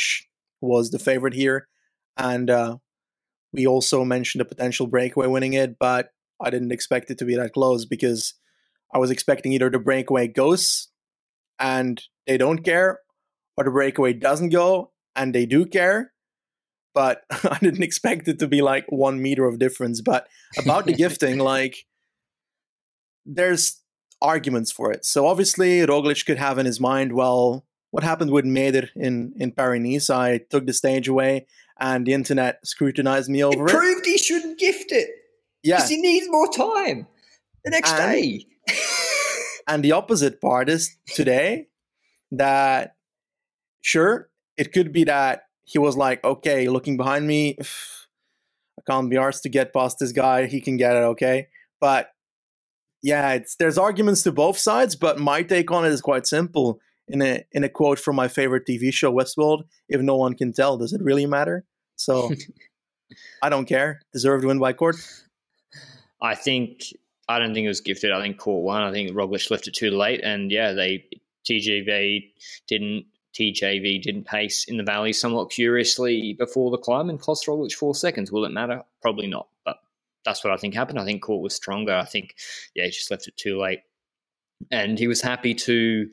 was 0.61 0.91
the 0.91 0.99
favorite 0.99 1.35
here. 1.35 1.69
And 2.17 2.51
uh, 2.51 2.77
we 3.53 3.67
also 3.67 4.05
mentioned 4.05 4.43
a 4.43 4.45
potential 4.45 4.87
breakaway 4.87 5.27
winning 5.27 5.53
it, 5.55 5.77
but 5.79 6.11
I 6.41 6.51
didn't 6.51 6.73
expect 6.73 7.11
it 7.11 7.19
to 7.19 7.25
be 7.25 7.37
that 7.37 7.53
close 7.53 7.85
because 7.85 8.35
I 8.93 8.99
was 8.99 9.11
expecting 9.11 9.53
either 9.53 9.71
the 9.71 9.79
breakaway 9.79 10.29
goes 10.29 10.89
and 11.59 12.03
they 12.27 12.39
don't 12.39 12.65
care, 12.65 13.01
or 13.57 13.65
the 13.65 13.71
breakaway 13.71 14.13
doesn't 14.13 14.51
go 14.51 14.93
and 15.17 15.35
they 15.35 15.47
do 15.47 15.67
care. 15.67 16.13
But 16.95 17.23
I 17.31 17.59
didn't 17.61 17.83
expect 17.83 18.29
it 18.29 18.39
to 18.39 18.49
be 18.49 18.63
like 18.63 18.87
one 18.89 19.21
meter 19.21 19.47
of 19.47 19.59
difference. 19.59 20.01
But 20.01 20.27
about 20.59 20.87
the 20.87 20.93
gifting, 21.05 21.39
like 21.39 21.85
there's 23.27 23.81
arguments 24.23 24.73
for 24.73 24.91
it. 24.93 25.05
So 25.05 25.27
obviously 25.27 25.81
Roglic 25.81 26.25
could 26.27 26.39
have 26.39 26.59
in 26.59 26.67
his 26.67 26.81
mind, 26.81 27.13
well, 27.13 27.65
what 27.91 28.05
happened 28.05 28.31
with 28.31 28.45
Mäder 28.45 28.89
in 28.97 29.33
in 29.37 29.53
Paris? 29.53 30.11
I 30.11 30.39
took 30.51 30.67
the 30.67 30.73
stage 30.73 31.09
away, 31.09 31.47
and 31.81 32.07
the 32.07 32.13
internet 32.13 32.59
scrutinized 32.65 33.31
me 33.31 33.43
over 33.43 33.67
it. 33.67 33.71
Proved 33.71 34.05
he 34.05 34.19
shouldn't 34.19 34.59
gift 34.59 34.93
it. 34.93 35.09
Yeah, 35.63 35.77
because 35.77 35.91
he 35.91 36.01
needs 36.01 36.27
more 36.29 36.49
time 36.49 37.07
the 37.65 37.71
next 37.71 37.93
and, 37.93 38.13
day. 38.13 38.47
And 39.69 39.85
the 39.85 39.93
opposite 39.93 40.41
part 40.41 40.71
is 40.71 40.97
today 41.07 41.69
that 42.33 42.97
sure 43.83 44.31
it 44.57 44.73
could 44.73 44.93
be 44.93 45.05
that 45.05 45.43
he 45.65 45.79
was 45.79 45.97
like, 45.97 46.25
okay, 46.25 46.69
looking 46.69 46.97
behind 46.97 47.27
me, 47.27 47.57
I 48.79 48.83
can't 48.91 49.11
be 49.11 49.17
arsed 49.17 49.43
to 49.43 49.51
get 49.51 49.75
past 49.75 49.99
this 50.01 50.13
guy. 50.13 50.47
He 50.47 50.61
can 50.63 50.79
get 50.79 50.97
it, 50.97 51.01
okay, 51.01 51.49
but 51.81 52.11
yeah, 53.03 53.33
it's 53.35 53.57
there's 53.57 53.79
arguments 53.79 54.23
to 54.23 54.33
both 54.33 54.59
sides, 54.59 54.97
but 54.97 55.19
my 55.19 55.43
take 55.43 55.71
on 55.71 55.85
it 55.85 55.93
is 55.93 56.01
quite 56.01 56.27
simple. 56.27 56.81
In 57.07 57.23
a 57.23 57.45
in 57.53 57.65
a 57.65 57.69
quote 57.69 57.99
from 57.99 58.17
my 58.17 58.29
favorite 58.29 58.67
TV 58.67 58.93
show, 58.93 59.13
Westworld, 59.13 59.65
if 59.89 60.01
no 60.01 60.17
one 60.17 60.35
can 60.35 60.53
tell, 60.53 60.77
does 60.77 60.93
it 60.93 61.03
really 61.03 61.27
matter? 61.27 61.65
So 61.97 62.31
I 63.43 63.49
don't 63.49 63.67
care. 63.67 64.01
Deserved 64.13 64.45
win 64.45 64.59
by 64.59 64.73
Cort. 64.73 64.97
I 66.21 66.35
think 66.35 66.83
I 67.29 67.39
don't 67.39 67.53
think 67.53 67.67
it 67.67 67.69
was 67.69 67.81
gifted. 67.81 68.13
I 68.13 68.23
think 68.23 68.39
Cort 68.39 68.65
won. 68.65 68.83
I 68.83 68.93
think 68.93 69.11
Roglic 69.11 69.51
left 69.51 69.69
it 69.69 69.75
too 69.75 69.91
late, 69.91 70.21
and 70.23 70.51
yeah, 70.51 70.73
they 70.73 71.05
TGV 71.49 72.31
didn't 72.67 73.07
TJV 73.39 74.03
didn't 74.03 74.27
pace 74.27 74.65
in 74.65 74.79
the 74.79 74.83
valley 74.83 75.13
somewhat 75.13 75.51
curiously 75.51 76.35
before 76.39 76.71
the 76.71 76.79
climb 76.79 77.11
and 77.11 77.21
cost 77.21 77.47
Roglic 77.47 77.73
four 77.73 77.95
seconds. 77.95 78.33
Will 78.33 78.45
it 78.45 78.51
matter? 78.51 78.83
Probably 79.03 79.27
not, 79.27 79.49
but 79.65 79.77
that's 80.25 80.43
what 80.43 80.53
I 80.53 80.57
think 80.57 80.75
happened. 80.75 80.99
I 80.99 81.05
think 81.05 81.23
Cort 81.23 81.43
was 81.43 81.55
stronger. 81.55 81.95
I 81.95 82.05
think 82.05 82.35
yeah, 82.75 82.85
he 82.85 82.91
just 82.91 83.11
left 83.11 83.29
it 83.29 83.37
too 83.37 83.61
late, 83.61 83.81
and 84.71 84.99
he 84.99 85.07
was 85.07 85.21
happy 85.21 85.55
to 85.55 86.09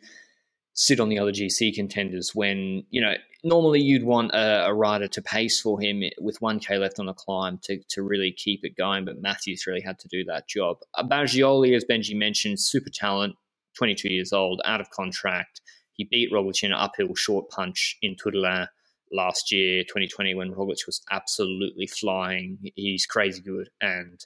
sit 0.74 1.00
on 1.00 1.08
the 1.08 1.20
other 1.20 1.32
GC 1.32 1.74
contenders 1.74 2.36
when 2.36 2.84
you 2.90 3.02
know 3.02 3.14
normally 3.46 3.80
you'd 3.80 4.04
want 4.04 4.32
a, 4.34 4.66
a, 4.66 4.74
rider 4.74 5.08
to 5.08 5.22
pace 5.22 5.62
for 5.62 5.80
him 5.80 6.02
with 6.20 6.40
1k 6.40 6.80
left 6.80 7.00
on 7.00 7.08
a 7.08 7.14
climb 7.14 7.60
to, 7.64 7.80
to 7.90 8.02
really 8.02 8.32
keep 8.32 8.62
it 8.64 8.76
going 8.76 9.06
but 9.06 9.22
matthews 9.22 9.68
really 9.68 9.82
had 9.82 10.00
to 10.00 10.08
do 10.08 10.26
that 10.26 10.50
job. 10.50 10.78
Uh, 10.96 11.04
Bagioli, 11.04 11.76
as 11.76 11.86
benji 11.86 12.16
mentioned 12.16 12.60
super 12.60 12.90
talent 12.90 13.36
22 13.78 14.12
years 14.12 14.34
old 14.34 14.62
out 14.66 14.82
of 14.82 14.90
contract. 14.90 15.62
He 15.94 16.06
beat 16.06 16.32
roglic 16.32 16.64
in 16.64 16.72
an 16.72 16.80
uphill 16.80 17.16
short 17.16 17.50
punch 17.50 17.98
in 18.02 18.16
Tour 18.18 18.32
de 18.32 18.40
l'Ain 18.40 18.68
last 19.14 19.52
year 19.52 19.84
2020 19.84 20.34
when 20.34 20.52
roglic 20.54 20.86
was 20.86 21.02
absolutely 21.12 21.88
flying. 21.88 22.58
He's 22.76 23.06
crazy 23.06 23.42
good 23.42 23.70
and 23.80 24.20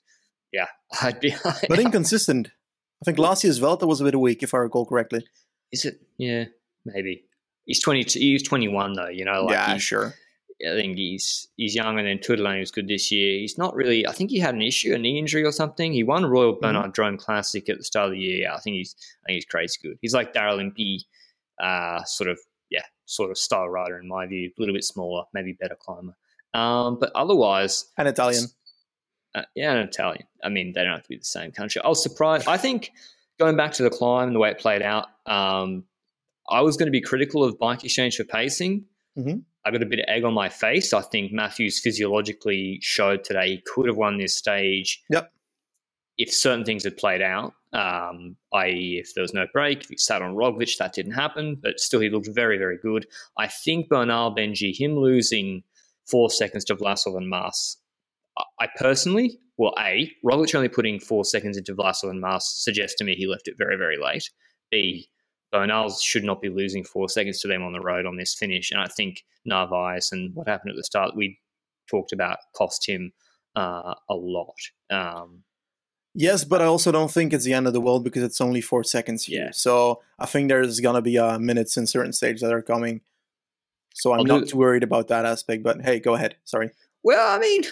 yeah 0.51 0.67
i'd 1.01 1.19
be 1.19 1.35
but 1.67 1.79
inconsistent. 1.79 2.49
I 3.01 3.05
think 3.05 3.17
last 3.17 3.43
year's 3.43 3.59
Vuelta 3.59 3.85
was 3.85 4.01
a 4.01 4.03
bit 4.03 4.19
weak 4.19 4.43
if 4.43 4.53
i 4.53 4.57
recall 4.57 4.85
correctly. 4.85 5.25
Is 5.71 5.85
it? 5.85 6.01
Yeah, 6.17 6.45
maybe. 6.85 7.28
He's 7.65 7.81
twenty. 7.81 8.03
He's 8.03 8.43
twenty 8.43 8.67
one 8.67 8.93
though. 8.93 9.09
You 9.09 9.25
know, 9.25 9.43
like 9.45 9.53
yeah, 9.53 9.77
sure. 9.77 10.13
I 10.61 10.75
think 10.75 10.97
he's 10.97 11.47
he's 11.55 11.73
young, 11.73 11.97
and 11.97 12.07
then 12.07 12.19
Tour 12.19 12.35
de 12.35 12.43
l'Ain 12.43 12.59
was 12.59 12.71
good 12.71 12.87
this 12.87 13.11
year. 13.11 13.39
He's 13.39 13.57
not 13.57 13.75
really. 13.75 14.05
I 14.05 14.11
think 14.11 14.29
he 14.29 14.39
had 14.39 14.55
an 14.55 14.61
issue, 14.61 14.93
a 14.93 14.97
knee 14.97 15.17
injury 15.17 15.43
or 15.43 15.53
something. 15.53 15.93
He 15.93 16.03
won 16.03 16.25
Royal 16.25 16.53
mm-hmm. 16.53 16.61
Bernard 16.61 16.93
Drôme 16.93 17.17
Classic 17.17 17.67
at 17.69 17.77
the 17.77 17.83
start 17.83 18.07
of 18.07 18.11
the 18.13 18.19
year. 18.19 18.51
I 18.51 18.59
think 18.59 18.75
he's. 18.75 18.95
I 19.23 19.27
think 19.27 19.35
he's 19.35 19.45
crazy 19.45 19.79
good. 19.81 19.97
He's 20.01 20.13
like 20.13 20.33
Daryl 20.33 20.59
Impey, 20.59 21.05
uh, 21.61 22.03
sort 22.03 22.29
of 22.29 22.39
yeah, 22.69 22.83
sort 23.05 23.31
of 23.31 23.37
style 23.37 23.69
rider 23.69 23.97
in 23.99 24.07
my 24.07 24.27
view. 24.27 24.49
A 24.49 24.61
little 24.61 24.75
bit 24.75 24.83
smaller, 24.83 25.23
maybe 25.33 25.53
better 25.53 25.77
climber. 25.79 26.15
Um, 26.53 26.99
but 26.99 27.11
otherwise, 27.15 27.85
an 27.97 28.07
Italian. 28.07 28.45
Uh, 29.35 29.43
yeah, 29.55 29.71
an 29.73 29.87
Italian. 29.87 30.25
I 30.43 30.49
mean, 30.49 30.73
they 30.73 30.83
don't 30.83 30.93
have 30.93 31.03
to 31.03 31.09
be 31.09 31.17
the 31.17 31.23
same 31.23 31.51
country. 31.51 31.81
I 31.83 31.87
was 31.87 32.01
surprised. 32.01 32.47
I 32.47 32.57
think 32.57 32.91
going 33.39 33.55
back 33.55 33.73
to 33.73 33.83
the 33.83 33.89
climb 33.89 34.27
and 34.27 34.35
the 34.35 34.39
way 34.39 34.49
it 34.49 34.59
played 34.59 34.81
out, 34.81 35.05
um, 35.25 35.85
I 36.49 36.61
was 36.61 36.77
going 36.77 36.87
to 36.87 36.91
be 36.91 37.01
critical 37.01 37.43
of 37.43 37.59
Bike 37.59 37.83
Exchange 37.83 38.15
for 38.15 38.23
pacing. 38.23 38.85
Mm-hmm. 39.17 39.39
I 39.65 39.71
got 39.71 39.83
a 39.83 39.85
bit 39.85 39.99
of 39.99 40.05
egg 40.07 40.23
on 40.23 40.33
my 40.33 40.49
face. 40.49 40.93
I 40.93 41.01
think 41.01 41.31
Matthews 41.31 41.79
physiologically 41.79 42.79
showed 42.81 43.23
today 43.23 43.49
he 43.49 43.63
could 43.65 43.87
have 43.87 43.97
won 43.97 44.17
this 44.17 44.35
stage. 44.35 45.03
Yep. 45.09 45.31
If 46.17 46.33
certain 46.33 46.65
things 46.65 46.83
had 46.83 46.97
played 46.97 47.21
out, 47.21 47.53
um, 47.71 48.35
i.e., 48.53 48.99
if 49.01 49.13
there 49.13 49.21
was 49.21 49.33
no 49.33 49.45
break, 49.53 49.83
if 49.83 49.89
he 49.89 49.97
sat 49.97 50.21
on 50.21 50.35
Roglic, 50.35 50.77
that 50.77 50.93
didn't 50.93 51.13
happen, 51.13 51.57
but 51.61 51.79
still 51.79 51.99
he 51.99 52.09
looked 52.09 52.29
very, 52.31 52.57
very 52.57 52.77
good. 52.77 53.05
I 53.37 53.47
think 53.47 53.89
Bernal 53.89 54.35
Benji, 54.35 54.77
him 54.77 54.97
losing 54.97 55.63
four 56.07 56.29
seconds 56.29 56.65
to 56.65 56.75
Vlasov 56.75 57.15
and 57.15 57.29
Mas, 57.29 57.77
I 58.59 58.67
personally, 58.77 59.39
well, 59.57 59.73
A, 59.79 60.11
Roglic 60.25 60.55
only 60.55 60.69
putting 60.69 60.99
four 60.99 61.25
seconds 61.25 61.57
into 61.57 61.75
Vlasov 61.75 62.09
and 62.09 62.21
Mas 62.21 62.49
suggests 62.49 62.97
to 62.97 63.03
me 63.03 63.15
he 63.15 63.27
left 63.27 63.47
it 63.47 63.55
very, 63.57 63.75
very 63.75 63.97
late. 63.97 64.29
B, 64.71 65.09
Bernal 65.51 65.89
should 65.91 66.23
not 66.23 66.41
be 66.41 66.49
losing 66.49 66.83
four 66.83 67.09
seconds 67.09 67.39
to 67.41 67.47
them 67.47 67.63
on 67.63 67.73
the 67.73 67.81
road 67.81 68.05
on 68.05 68.17
this 68.17 68.33
finish. 68.33 68.71
And 68.71 68.81
I 68.81 68.87
think 68.87 69.25
Narvaez 69.45 70.11
and 70.11 70.33
what 70.35 70.47
happened 70.47 70.71
at 70.71 70.75
the 70.77 70.83
start 70.83 71.15
we 71.15 71.39
talked 71.87 72.11
about 72.11 72.37
cost 72.55 72.87
him 72.87 73.11
uh, 73.55 73.95
a 74.09 74.13
lot. 74.15 74.55
Um, 74.89 75.43
yes, 76.13 76.43
but 76.43 76.61
I 76.61 76.65
also 76.65 76.91
don't 76.91 77.11
think 77.11 77.33
it's 77.33 77.45
the 77.45 77.53
end 77.53 77.67
of 77.67 77.73
the 77.73 77.81
world 77.81 78.03
because 78.03 78.23
it's 78.23 78.41
only 78.41 78.61
four 78.61 78.83
seconds 78.83 79.25
here. 79.25 79.45
Yeah. 79.45 79.51
So 79.51 80.01
I 80.19 80.25
think 80.25 80.49
there's 80.49 80.79
going 80.79 80.95
to 80.95 81.01
be 81.01 81.17
uh, 81.17 81.39
minutes 81.39 81.77
in 81.77 81.87
certain 81.87 82.13
stages 82.13 82.41
that 82.41 82.53
are 82.53 82.61
coming. 82.61 83.01
So 83.95 84.13
I'm 84.13 84.19
I'll 84.19 84.25
not 84.25 84.39
do- 84.41 84.51
too 84.51 84.57
worried 84.57 84.83
about 84.83 85.07
that 85.07 85.25
aspect. 85.25 85.63
But 85.63 85.81
hey, 85.81 85.99
go 85.99 86.13
ahead. 86.13 86.35
Sorry. 86.45 86.69
Well, 87.03 87.35
I 87.35 87.39
mean, 87.39 87.63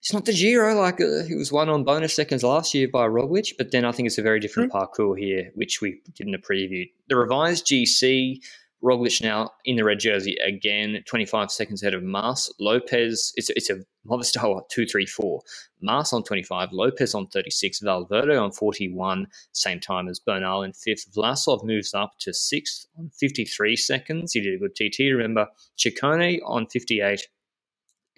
it's 0.00 0.12
not 0.12 0.24
the 0.24 0.32
Giro. 0.32 0.74
Like 0.74 1.00
uh, 1.00 1.24
he 1.24 1.34
was 1.34 1.52
won 1.52 1.68
on 1.68 1.84
bonus 1.84 2.14
seconds 2.14 2.44
last 2.44 2.74
year 2.74 2.88
by 2.88 3.06
Roglic, 3.06 3.52
but 3.58 3.72
then 3.72 3.84
I 3.84 3.92
think 3.92 4.06
it's 4.06 4.18
a 4.18 4.22
very 4.22 4.40
different 4.40 4.70
mm. 4.70 4.72
parcours 4.72 5.18
here, 5.18 5.50
which 5.54 5.80
we 5.80 6.00
did 6.14 6.26
in 6.26 6.32
the 6.32 6.38
preview. 6.38 6.88
The 7.08 7.16
revised 7.16 7.66
GC, 7.66 8.40
Roglic 8.82 9.20
now 9.20 9.50
in 9.64 9.76
the 9.76 9.84
red 9.84 9.98
jersey 9.98 10.36
again, 10.44 11.02
25 11.06 11.50
seconds 11.50 11.82
ahead 11.82 11.94
of 11.94 12.02
Mas. 12.02 12.50
Lopez, 12.60 13.32
it's, 13.36 13.50
it's 13.50 13.70
a 13.70 13.80
style 14.22 14.64
2 14.70 14.86
3 14.86 15.06
4. 15.06 15.40
Mas 15.80 16.12
on 16.12 16.22
25, 16.22 16.72
Lopez 16.72 17.14
on 17.14 17.26
36, 17.26 17.80
Valverde 17.80 18.36
on 18.36 18.52
41, 18.52 19.26
same 19.52 19.80
time 19.80 20.08
as 20.08 20.20
Bernal 20.20 20.62
in 20.62 20.72
fifth. 20.72 21.12
Vlasov 21.12 21.64
moves 21.64 21.94
up 21.94 22.12
to 22.20 22.32
sixth 22.32 22.86
on 22.96 23.10
53 23.18 23.76
seconds. 23.76 24.32
He 24.32 24.40
did 24.40 24.54
a 24.54 24.58
good 24.58 24.74
TT, 24.76 25.12
remember. 25.12 25.48
Ciccone 25.76 26.38
on 26.44 26.66
58, 26.66 27.26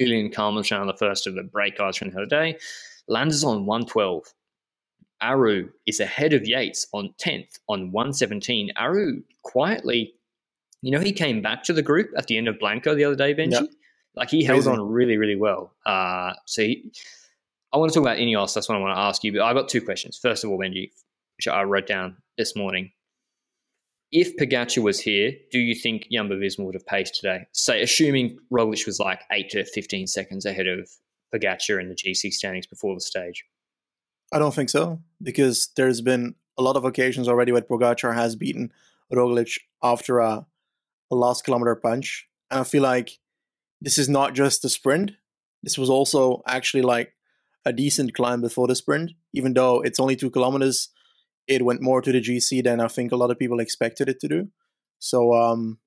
Julian 0.01 0.31
Kalmenshan, 0.31 0.87
the 0.87 0.97
first 0.97 1.27
of 1.27 1.35
the 1.35 1.43
break 1.43 1.77
guys 1.77 1.99
from 1.99 2.11
the 2.11 2.17
other 2.17 2.27
day, 2.27 2.57
lands 3.07 3.45
on 3.45 3.67
112. 3.67 4.25
Aru 5.21 5.69
is 5.87 6.01
ahead 6.01 6.33
of 6.33 6.47
Yates 6.47 6.87
on 6.95 7.13
10th 7.21 7.59
on 7.69 7.93
117. 7.93 8.71
Aru 8.77 9.23
quietly, 9.43 10.15
you 10.81 10.91
know, 10.91 11.01
he 11.01 11.13
came 11.13 11.43
back 11.43 11.63
to 11.65 11.75
the 11.75 11.83
group 11.83 12.09
at 12.17 12.27
the 12.29 12.39
end 12.39 12.49
of 12.49 12.59
Blanco 12.59 12.95
the 12.95 13.05
other 13.05 13.15
day, 13.15 13.35
Benji. 13.35 13.53
Yep. 13.53 13.65
Like 14.17 14.31
he 14.31 14.43
held 14.43 14.67
on 14.67 14.81
really, 14.81 15.19
really 15.19 15.37
well. 15.37 15.75
Uh, 15.85 16.33
so 16.47 16.63
he, 16.63 16.91
I 17.73 17.77
want 17.77 17.93
to 17.93 17.99
talk 17.99 18.05
about 18.05 18.17
Ineos. 18.17 18.55
That's 18.55 18.69
what 18.69 18.77
I 18.77 18.81
want 18.81 18.97
to 18.97 19.01
ask 19.01 19.23
you. 19.23 19.33
But 19.33 19.43
I've 19.43 19.55
got 19.55 19.69
two 19.69 19.83
questions. 19.83 20.19
First 20.19 20.45
of 20.45 20.51
all, 20.51 20.59
Benji, 20.59 20.91
which 21.37 21.47
I 21.47 21.63
wrote 21.63 21.87
down 21.87 22.17
this 22.39 22.57
morning 22.57 22.91
if 24.13 24.37
Pogacar 24.37 24.83
was 24.83 25.01
here, 25.01 25.33
do 25.51 25.59
you 25.59 25.75
think 25.75 26.09
Jumbo 26.11 26.37
Visma 26.37 26.65
would 26.65 26.75
have 26.75 26.87
paced 26.87 27.15
today? 27.15 27.47
Say, 27.53 27.81
assuming 27.83 28.39
Roglic 28.53 28.87
was 28.87 28.99
like 28.99 29.23
8 29.31 29.51
to 29.51 29.65
15 29.65 30.07
seconds 30.07 30.45
ahead 30.45 30.67
of 30.67 30.91
Pogacar 31.33 31.81
in 31.81 31.89
the 31.89 31.95
GC 31.95 32.33
standings 32.33 32.67
before 32.67 32.95
the 32.95 33.01
stage? 33.01 33.45
I 34.33 34.39
don't 34.39 34.55
think 34.55 34.71
so, 34.71 35.01
because 35.23 35.69
there's 35.77 36.01
been 36.01 36.35
a 36.59 36.63
lot 36.63 36.77
of 36.77 36.85
occasions 36.85 37.29
already 37.29 37.53
where 37.53 37.63
Pogacar 37.63 38.15
has 38.15 38.35
beaten 38.35 38.73
Roglic 39.13 39.59
after 39.83 40.19
a, 40.19 40.47
a 41.11 41.15
last 41.15 41.45
kilometer 41.45 41.75
punch. 41.77 42.29
And 42.51 42.61
I 42.61 42.65
feel 42.65 42.83
like 42.83 43.19
this 43.81 43.97
is 43.97 44.09
not 44.09 44.35
just 44.35 44.65
a 44.65 44.69
sprint. 44.69 45.13
This 45.63 45.79
was 45.79 45.91
also 45.91 46.43
actually 46.47 46.83
like 46.83 47.15
a 47.65 47.73
decent 47.73 48.15
climb 48.15 48.41
before 48.41 48.67
the 48.67 48.75
sprint, 48.75 49.13
even 49.33 49.55
though 49.55 49.81
it's 49.83 50.01
only 50.01 50.17
two 50.17 50.31
kilometers 50.31 50.89
it 51.51 51.65
went 51.65 51.83
more 51.83 52.01
to 52.01 52.13
the 52.13 52.21
GC 52.21 52.63
than 52.63 52.81
I 52.81 52.87
think 52.87 53.11
a 53.11 53.17
lot 53.17 53.31
of 53.31 53.39
people 53.39 53.59
expected 53.59 54.09
it 54.09 54.21
to 54.21 54.29
do. 54.29 54.49
So 55.01 55.35
um, 55.35 55.79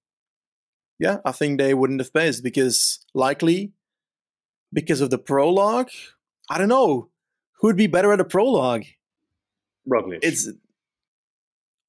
yeah, 1.00 1.18
I 1.24 1.32
think 1.32 1.58
they 1.58 1.74
wouldn't 1.74 2.02
have 2.02 2.14
passed 2.14 2.44
because 2.44 3.00
likely 3.14 3.72
because 4.74 5.02
of 5.02 5.10
the 5.10 5.18
prologue. 5.18 5.90
I 6.50 6.58
don't 6.58 6.68
know 6.68 7.10
who'd 7.62 7.78
be 7.78 7.88
better 7.88 8.12
at 8.12 8.20
a 8.20 8.26
prologue. 8.26 8.84
Roglic. 9.90 10.20
It's 10.22 10.50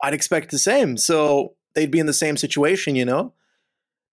I'd 0.03 0.15
expect 0.15 0.53
the 0.53 0.59
same. 0.59 0.97
So 0.97 1.57
they'd 1.75 1.91
be 1.91 1.99
in 1.99 2.07
the 2.07 2.13
same 2.13 2.37
situation, 2.37 2.95
you 2.95 3.05
know. 3.05 3.33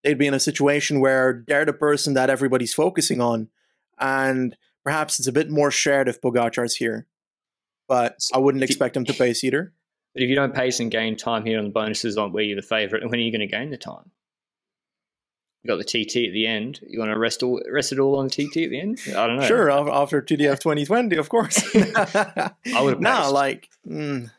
They'd 0.03 0.17
be 0.17 0.27
in 0.27 0.33
a 0.33 0.39
situation 0.39 0.99
where 0.99 1.43
they're 1.47 1.65
the 1.65 1.73
person 1.73 2.15
that 2.15 2.31
everybody's 2.31 2.73
focusing 2.73 3.21
on, 3.21 3.49
and 3.99 4.57
perhaps 4.83 5.19
it's 5.19 5.27
a 5.27 5.31
bit 5.31 5.51
more 5.51 5.69
shared 5.69 6.07
if 6.07 6.19
Pogacar's 6.19 6.77
here 6.77 7.05
but 7.91 8.25
I 8.33 8.37
wouldn't 8.37 8.63
expect 8.63 8.95
him 8.95 9.03
to 9.03 9.13
pace 9.13 9.43
either. 9.43 9.73
But 10.13 10.23
if 10.23 10.29
you 10.29 10.35
don't 10.35 10.55
pace 10.55 10.79
and 10.79 10.89
gain 10.89 11.17
time 11.17 11.45
here 11.45 11.59
on 11.59 11.65
the 11.65 11.71
bonuses 11.71 12.17
on 12.17 12.31
where 12.31 12.41
you're 12.41 12.55
the 12.55 12.61
favourite, 12.61 13.01
and 13.01 13.11
when 13.11 13.19
are 13.19 13.23
you 13.23 13.33
going 13.33 13.41
to 13.41 13.47
gain 13.47 13.69
the 13.69 13.75
time? 13.75 14.11
You 15.61 15.67
got 15.67 15.75
the 15.75 15.83
TT 15.83 16.27
at 16.27 16.31
the 16.31 16.47
end. 16.47 16.79
You 16.87 16.99
want 16.99 17.11
to 17.11 17.19
rest 17.19 17.43
all 17.43 17.61
rest 17.69 17.91
it 17.91 17.99
all 17.99 18.17
on 18.17 18.29
TT 18.29 18.39
at 18.39 18.69
the 18.69 18.79
end? 18.79 18.99
I 19.09 19.27
don't 19.27 19.35
know. 19.35 19.45
Sure, 19.45 19.69
after 19.69 20.21
TDF 20.21 20.61
2020, 20.61 21.17
of 21.17 21.27
course. 21.27 21.61
I 21.75 22.53
would. 22.79 22.93
have 22.93 23.01
No, 23.01 23.29
like, 23.29 23.67
mm. 23.85 24.31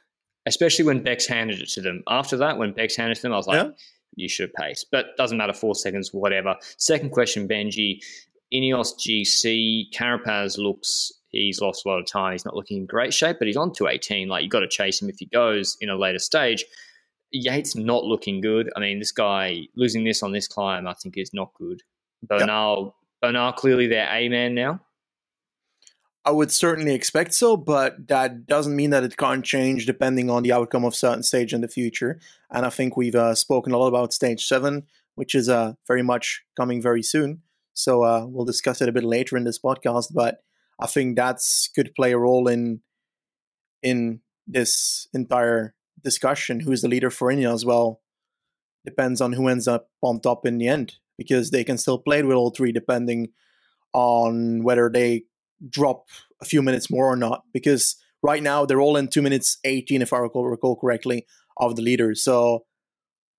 especially 0.46 0.86
when 0.86 1.02
Bex 1.02 1.26
handed 1.26 1.60
it 1.60 1.68
to 1.72 1.82
them. 1.82 2.02
After 2.08 2.38
that, 2.38 2.56
when 2.56 2.72
Bex 2.72 2.96
handed 2.96 3.18
it 3.18 3.20
to 3.20 3.22
them, 3.24 3.34
I 3.34 3.36
was 3.36 3.46
like, 3.46 3.66
yeah. 3.66 3.72
you 4.16 4.30
should 4.30 4.54
pace. 4.54 4.82
But 4.90 5.14
doesn't 5.18 5.36
matter, 5.36 5.52
four 5.52 5.74
seconds, 5.74 6.14
whatever. 6.14 6.56
Second 6.78 7.10
question, 7.10 7.46
Benji. 7.46 8.02
Ineos 8.52 8.94
GC 8.98 9.92
Carapaz 9.94 10.56
looks 10.56 11.12
he's 11.32 11.60
lost 11.60 11.84
a 11.84 11.88
lot 11.88 11.98
of 11.98 12.06
time. 12.06 12.32
He's 12.32 12.44
not 12.44 12.54
looking 12.54 12.78
in 12.78 12.86
great 12.86 13.12
shape, 13.12 13.38
but 13.38 13.46
he's 13.46 13.56
on 13.56 13.72
to 13.74 13.88
18. 13.88 14.28
Like, 14.28 14.42
you've 14.42 14.52
got 14.52 14.60
to 14.60 14.68
chase 14.68 15.00
him 15.02 15.08
if 15.08 15.18
he 15.18 15.26
goes 15.26 15.76
in 15.80 15.88
a 15.88 15.96
later 15.96 16.18
stage. 16.18 16.64
Yates 17.30 17.74
not 17.74 18.04
looking 18.04 18.40
good. 18.40 18.70
I 18.76 18.80
mean, 18.80 18.98
this 18.98 19.12
guy 19.12 19.62
losing 19.74 20.04
this 20.04 20.22
on 20.22 20.32
this 20.32 20.46
climb, 20.46 20.86
I 20.86 20.94
think, 20.94 21.16
is 21.16 21.32
not 21.32 21.52
good. 21.54 21.82
Bernal, 22.22 22.84
yep. 22.84 22.94
Bernal 23.22 23.52
clearly 23.52 23.86
their 23.86 24.08
A 24.10 24.28
man 24.28 24.54
now. 24.54 24.80
I 26.24 26.30
would 26.30 26.52
certainly 26.52 26.94
expect 26.94 27.34
so, 27.34 27.56
but 27.56 28.06
that 28.06 28.46
doesn't 28.46 28.76
mean 28.76 28.90
that 28.90 29.02
it 29.02 29.16
can't 29.16 29.44
change 29.44 29.86
depending 29.86 30.30
on 30.30 30.44
the 30.44 30.52
outcome 30.52 30.84
of 30.84 30.94
certain 30.94 31.24
stage 31.24 31.52
in 31.52 31.62
the 31.62 31.68
future. 31.68 32.20
And 32.50 32.64
I 32.64 32.70
think 32.70 32.96
we've 32.96 33.14
uh, 33.14 33.34
spoken 33.34 33.72
a 33.72 33.78
lot 33.78 33.88
about 33.88 34.12
stage 34.12 34.46
seven, 34.46 34.84
which 35.16 35.34
is 35.34 35.48
uh, 35.48 35.72
very 35.88 36.02
much 36.02 36.44
coming 36.56 36.80
very 36.80 37.02
soon. 37.02 37.42
So 37.74 38.04
uh, 38.04 38.26
we'll 38.26 38.44
discuss 38.44 38.80
it 38.80 38.88
a 38.88 38.92
bit 38.92 39.02
later 39.02 39.36
in 39.36 39.42
this 39.42 39.58
podcast. 39.58 40.12
But 40.14 40.44
I 40.82 40.86
think 40.86 41.16
that's 41.16 41.68
could 41.74 41.94
play 41.94 42.12
a 42.12 42.18
role 42.18 42.48
in 42.48 42.80
in 43.82 44.20
this 44.46 45.08
entire 45.14 45.74
discussion. 46.02 46.60
Who's 46.60 46.82
the 46.82 46.88
leader 46.88 47.10
for 47.10 47.28
Ineos 47.28 47.54
as 47.54 47.64
well? 47.64 48.00
Depends 48.84 49.20
on 49.20 49.32
who 49.32 49.48
ends 49.48 49.68
up 49.68 49.88
on 50.02 50.20
top 50.20 50.44
in 50.44 50.58
the 50.58 50.68
end, 50.68 50.96
because 51.16 51.50
they 51.50 51.64
can 51.64 51.78
still 51.78 51.98
play 51.98 52.18
it 52.18 52.26
with 52.26 52.36
all 52.36 52.50
three 52.50 52.72
depending 52.72 53.28
on 53.92 54.62
whether 54.64 54.90
they 54.90 55.24
drop 55.70 56.08
a 56.40 56.44
few 56.44 56.62
minutes 56.62 56.90
more 56.90 57.06
or 57.06 57.16
not. 57.16 57.44
Because 57.52 57.96
right 58.22 58.42
now 58.42 58.66
they're 58.66 58.80
all 58.80 58.96
in 58.96 59.06
two 59.06 59.22
minutes 59.22 59.58
eighteen, 59.64 60.02
if 60.02 60.12
I 60.12 60.18
recall, 60.18 60.46
recall 60.46 60.76
correctly, 60.76 61.26
of 61.58 61.76
the 61.76 61.82
leaders. 61.82 62.24
So 62.24 62.64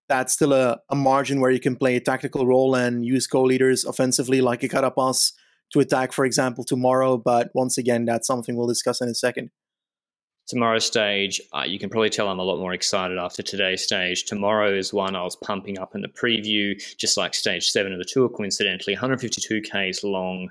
that's 0.08 0.34
still 0.34 0.54
a, 0.54 0.80
a 0.90 0.96
margin 0.96 1.42
where 1.42 1.52
you 1.52 1.60
can 1.60 1.76
play 1.76 1.96
a 1.96 2.00
tactical 2.02 2.46
role 2.46 2.76
and 2.76 3.06
use 3.06 3.28
co-leaders 3.28 3.86
offensively 3.86 4.42
like 4.42 4.64
a 4.64 4.70
Carapaz 4.70 5.32
to 5.74 5.80
attack, 5.80 6.14
for 6.14 6.26
example, 6.26 6.64
tomorrow. 6.64 7.18
But 7.18 7.50
once 7.54 7.78
again, 7.78 8.06
that's 8.06 8.28
something 8.28 8.56
we'll 8.56 8.68
discuss 8.68 9.02
in 9.02 9.10
a 9.10 9.16
second. 9.16 9.52
Tomorrow's 10.48 10.86
stage, 10.86 11.40
uh, 11.54 11.64
you 11.66 11.80
can 11.80 11.90
probably 11.90 12.10
tell 12.10 12.28
I'm 12.28 12.40
a 12.40 12.44
lot 12.44 12.60
more 12.60 12.74
excited 12.74 13.18
after 13.18 13.42
today's 13.42 13.82
stage. 13.82 14.26
Tomorrow 14.26 14.74
is 14.74 14.94
one 14.94 15.16
I 15.16 15.24
was 15.24 15.38
pumping 15.38 15.80
up 15.80 15.96
in 15.96 16.02
the 16.02 16.10
preview, 16.10 16.76
just 16.98 17.16
like 17.18 17.34
stage 17.34 17.70
seven 17.70 17.94
of 17.94 18.00
the 18.00 18.06
tour, 18.06 18.28
coincidentally. 18.28 18.94
152 18.94 19.62
Ks 19.62 20.04
long. 20.04 20.50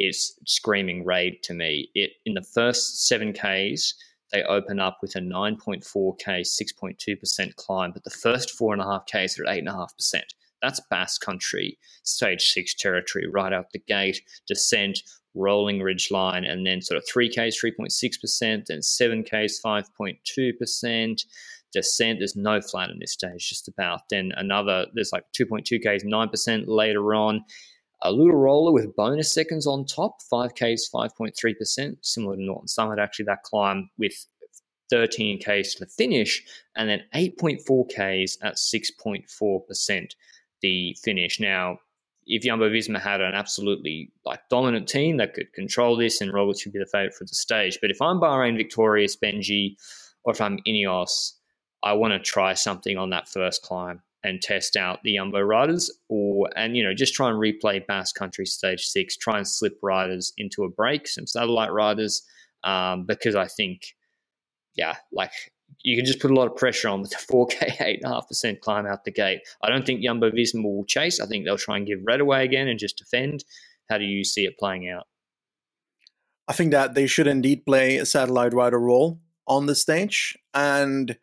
It's 0.00 0.36
screaming 0.44 1.04
raid 1.04 1.42
to 1.44 1.54
me. 1.54 1.88
It 1.94 2.10
In 2.26 2.34
the 2.34 2.42
first 2.42 3.06
seven 3.06 3.32
Ks, 3.32 3.94
they 4.32 4.42
open 4.42 4.80
up 4.80 4.98
with 5.00 5.14
a 5.14 5.20
9.4K, 5.20 6.40
6.2% 6.40 7.56
climb, 7.56 7.92
but 7.92 8.04
the 8.04 8.10
first 8.10 8.50
four 8.50 8.72
and 8.72 8.82
a 8.82 8.84
half 8.84 9.06
Ks 9.06 9.38
are 9.38 9.46
at 9.46 9.64
8.5%. 9.64 10.22
That's 10.62 10.80
Basque 10.90 11.20
Country, 11.20 11.78
stage 12.02 12.50
six 12.50 12.74
territory, 12.74 13.26
right 13.28 13.52
out 13.52 13.70
the 13.72 13.78
gate, 13.78 14.22
descent, 14.46 15.02
rolling 15.34 15.80
ridge 15.80 16.10
line, 16.10 16.44
and 16.44 16.66
then 16.66 16.82
sort 16.82 16.98
of 16.98 17.04
3Ks, 17.06 17.54
3.6%, 17.62 18.70
and 18.70 18.82
7Ks, 18.82 19.62
5.2%. 19.64 21.24
Descent, 21.70 22.18
there's 22.18 22.34
no 22.34 22.60
flat 22.60 22.90
in 22.90 22.98
this 22.98 23.12
stage, 23.12 23.48
just 23.48 23.68
about. 23.68 24.08
Then 24.10 24.32
another, 24.36 24.86
there's 24.94 25.12
like 25.12 25.24
2.2Ks, 25.38 26.04
9% 26.04 26.64
later 26.66 27.14
on. 27.14 27.44
A 28.02 28.12
little 28.12 28.36
roller 28.36 28.72
with 28.72 28.94
bonus 28.96 29.32
seconds 29.32 29.66
on 29.66 29.84
top, 29.84 30.18
5Ks, 30.32 30.82
5.3%, 30.92 31.96
similar 32.00 32.36
to 32.36 32.42
Norton 32.42 32.68
Summit, 32.68 32.98
actually, 32.98 33.26
that 33.26 33.42
climb 33.42 33.90
with 33.98 34.26
13Ks 34.92 35.72
to 35.72 35.80
the 35.80 35.86
finish, 35.86 36.42
and 36.76 36.88
then 36.88 37.02
8.4Ks 37.14 38.38
at 38.42 38.54
6.4% 38.54 40.14
the 40.60 40.96
finish. 41.02 41.40
Now, 41.40 41.78
if 42.26 42.42
Jumbo 42.42 42.68
Visma 42.68 43.00
had 43.00 43.20
an 43.20 43.34
absolutely 43.34 44.12
like 44.24 44.40
dominant 44.50 44.88
team 44.88 45.16
that 45.16 45.34
could 45.34 45.52
control 45.54 45.96
this, 45.96 46.20
and 46.20 46.32
Roglic 46.32 46.60
should 46.60 46.72
be 46.72 46.78
the 46.78 46.86
favourite 46.86 47.14
for 47.14 47.24
the 47.24 47.34
stage. 47.34 47.78
But 47.80 47.90
if 47.90 48.00
I'm 48.02 48.20
Bahrain 48.20 48.56
victorious, 48.56 49.16
Benji, 49.16 49.76
or 50.24 50.32
if 50.32 50.40
I'm 50.40 50.58
Ineos, 50.66 51.32
I 51.82 51.94
want 51.94 52.12
to 52.12 52.18
try 52.18 52.54
something 52.54 52.98
on 52.98 53.10
that 53.10 53.28
first 53.28 53.62
climb 53.62 54.02
and 54.24 54.42
test 54.42 54.76
out 54.76 54.98
the 55.04 55.16
Jumbo 55.16 55.40
riders, 55.40 55.90
or 56.08 56.50
and 56.54 56.76
you 56.76 56.82
know 56.82 56.92
just 56.92 57.14
try 57.14 57.30
and 57.30 57.38
replay 57.38 57.84
Basque 57.86 58.16
Country 58.16 58.44
Stage 58.44 58.84
Six, 58.84 59.16
try 59.16 59.38
and 59.38 59.48
slip 59.48 59.78
riders 59.82 60.32
into 60.36 60.64
a 60.64 60.68
break, 60.68 61.08
some 61.08 61.26
satellite 61.26 61.72
riders, 61.72 62.22
um, 62.64 63.06
because 63.06 63.36
I 63.36 63.46
think, 63.46 63.94
yeah, 64.74 64.96
like 65.12 65.32
you 65.82 65.96
can 65.96 66.04
just 66.04 66.20
put 66.20 66.30
a 66.30 66.34
lot 66.34 66.48
of 66.48 66.56
pressure 66.56 66.88
on 66.88 67.00
with 67.00 67.10
the 67.10 67.16
4K, 67.32 68.02
8.5% 68.02 68.60
climb 68.60 68.86
out 68.86 69.04
the 69.04 69.10
gate. 69.10 69.40
I 69.62 69.68
don't 69.68 69.86
think 69.86 70.02
Jumbo 70.02 70.30
Visma 70.30 70.64
will 70.64 70.84
chase. 70.84 71.20
I 71.20 71.26
think 71.26 71.44
they'll 71.44 71.58
try 71.58 71.76
and 71.76 71.86
give 71.86 72.00
red 72.06 72.20
away 72.20 72.44
again 72.44 72.68
and 72.68 72.78
just 72.78 72.98
defend. 72.98 73.44
How 73.88 73.98
do 73.98 74.04
you 74.04 74.24
see 74.24 74.44
it 74.44 74.58
playing 74.58 74.88
out? 74.88 75.06
I 76.46 76.52
think 76.52 76.72
that 76.72 76.94
they 76.94 77.06
should 77.06 77.26
indeed 77.26 77.66
play 77.66 77.98
a 77.98 78.06
satellite 78.06 78.54
rider 78.54 78.80
role 78.80 79.20
on 79.46 79.66
the 79.66 79.74
stage. 79.74 80.36
And 80.54 81.16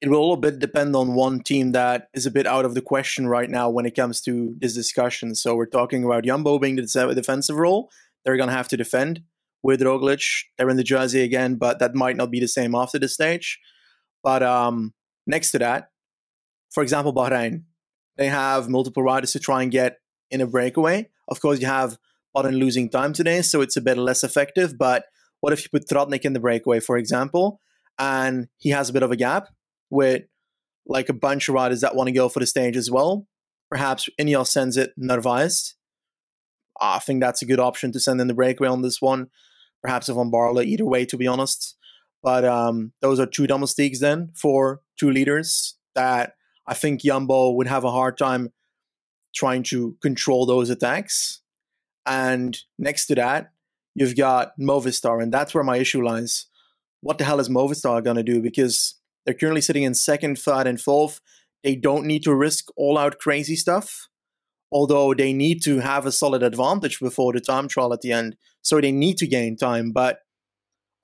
it 0.00 0.08
will 0.08 0.32
a 0.32 0.36
bit 0.36 0.58
depend 0.58 0.94
on 0.96 1.14
one 1.14 1.40
team 1.40 1.72
that 1.72 2.08
is 2.14 2.26
a 2.26 2.30
bit 2.30 2.46
out 2.46 2.64
of 2.64 2.74
the 2.74 2.82
question 2.82 3.26
right 3.26 3.48
now 3.48 3.70
when 3.70 3.86
it 3.86 3.94
comes 3.94 4.20
to 4.22 4.54
this 4.58 4.74
discussion. 4.74 5.34
So 5.34 5.54
we're 5.54 5.66
talking 5.66 6.04
about 6.04 6.24
Jumbo 6.24 6.58
being 6.58 6.76
the 6.76 7.12
defensive 7.14 7.56
role. 7.56 7.90
They're 8.24 8.36
going 8.36 8.48
to 8.48 8.54
have 8.54 8.68
to 8.68 8.76
defend 8.76 9.22
with 9.62 9.80
Roglic. 9.80 10.44
They're 10.56 10.68
in 10.68 10.76
the 10.76 10.82
jersey 10.82 11.22
again, 11.22 11.56
but 11.56 11.78
that 11.78 11.94
might 11.94 12.16
not 12.16 12.30
be 12.30 12.40
the 12.40 12.48
same 12.48 12.74
after 12.74 12.98
the 12.98 13.08
stage. 13.08 13.58
But 14.24 14.42
um, 14.42 14.94
next 15.26 15.52
to 15.52 15.58
that, 15.60 15.90
for 16.72 16.82
example, 16.82 17.14
Bahrain, 17.14 17.64
they 18.16 18.28
have 18.28 18.68
multiple 18.68 19.02
riders 19.02 19.32
to 19.32 19.38
try 19.38 19.62
and 19.62 19.70
get 19.70 19.98
in 20.30 20.40
a 20.40 20.46
breakaway. 20.46 21.10
Of 21.28 21.40
course, 21.40 21.60
you 21.60 21.66
have 21.66 21.98
Button 22.32 22.56
losing 22.56 22.88
time 22.88 23.12
today, 23.12 23.42
so 23.42 23.60
it's 23.60 23.76
a 23.76 23.80
bit 23.80 23.98
less 23.98 24.24
effective. 24.24 24.76
But 24.76 25.04
what 25.40 25.52
if 25.52 25.62
you 25.62 25.68
put 25.70 25.86
Tratnik 25.86 26.22
in 26.22 26.32
the 26.32 26.40
breakaway, 26.40 26.80
for 26.80 26.96
example, 26.96 27.60
and 27.98 28.48
he 28.56 28.70
has 28.70 28.88
a 28.88 28.92
bit 28.92 29.02
of 29.02 29.12
a 29.12 29.16
gap 29.16 29.48
with 29.90 30.22
like 30.86 31.08
a 31.08 31.14
bunch 31.14 31.48
of 31.48 31.54
riders 31.54 31.80
that 31.82 31.94
want 31.94 32.08
to 32.08 32.12
go 32.12 32.28
for 32.28 32.40
the 32.40 32.46
stage 32.46 32.76
as 32.76 32.90
well? 32.90 33.28
Perhaps 33.70 34.08
Ineos 34.20 34.48
sends 34.48 34.76
it 34.76 34.92
Narvaez. 34.96 35.74
I 36.80 36.98
think 36.98 37.20
that's 37.20 37.42
a 37.42 37.46
good 37.46 37.60
option 37.60 37.92
to 37.92 38.00
send 38.00 38.20
in 38.20 38.26
the 38.26 38.34
breakaway 38.34 38.68
on 38.68 38.82
this 38.82 39.00
one. 39.00 39.28
Perhaps 39.82 40.08
Van 40.08 40.30
Baarle, 40.30 40.64
either 40.64 40.84
way, 40.84 41.04
to 41.06 41.16
be 41.16 41.26
honest. 41.26 41.76
But 42.24 42.46
um, 42.46 42.92
those 43.02 43.20
are 43.20 43.26
two 43.26 43.46
double 43.46 43.58
domestiques 43.58 44.00
then 44.00 44.30
for 44.34 44.80
two 44.98 45.10
leaders 45.10 45.76
that 45.94 46.32
I 46.66 46.72
think 46.72 47.02
Jumbo 47.02 47.50
would 47.50 47.66
have 47.66 47.84
a 47.84 47.90
hard 47.90 48.16
time 48.16 48.50
trying 49.36 49.62
to 49.64 49.94
control 50.00 50.46
those 50.46 50.70
attacks. 50.70 51.42
And 52.06 52.58
next 52.78 53.06
to 53.06 53.14
that, 53.16 53.52
you've 53.94 54.16
got 54.16 54.58
Movistar, 54.58 55.22
and 55.22 55.32
that's 55.32 55.54
where 55.54 55.64
my 55.64 55.76
issue 55.76 56.02
lies. 56.02 56.46
What 57.02 57.18
the 57.18 57.24
hell 57.24 57.40
is 57.40 57.50
Movistar 57.50 58.02
going 58.02 58.16
to 58.16 58.22
do? 58.22 58.40
Because 58.40 58.94
they're 59.26 59.34
currently 59.34 59.60
sitting 59.60 59.82
in 59.82 59.92
second, 59.92 60.38
third, 60.38 60.66
and 60.66 60.80
fourth. 60.80 61.20
They 61.62 61.76
don't 61.76 62.06
need 62.06 62.22
to 62.24 62.34
risk 62.34 62.68
all 62.74 62.96
out 62.96 63.18
crazy 63.18 63.56
stuff, 63.56 64.08
although 64.72 65.12
they 65.12 65.34
need 65.34 65.62
to 65.64 65.80
have 65.80 66.06
a 66.06 66.12
solid 66.12 66.42
advantage 66.42 67.00
before 67.00 67.34
the 67.34 67.40
time 67.40 67.68
trial 67.68 67.92
at 67.92 68.00
the 68.00 68.12
end. 68.12 68.36
So 68.62 68.80
they 68.80 68.92
need 68.92 69.18
to 69.18 69.26
gain 69.26 69.56
time. 69.56 69.92
But 69.92 70.20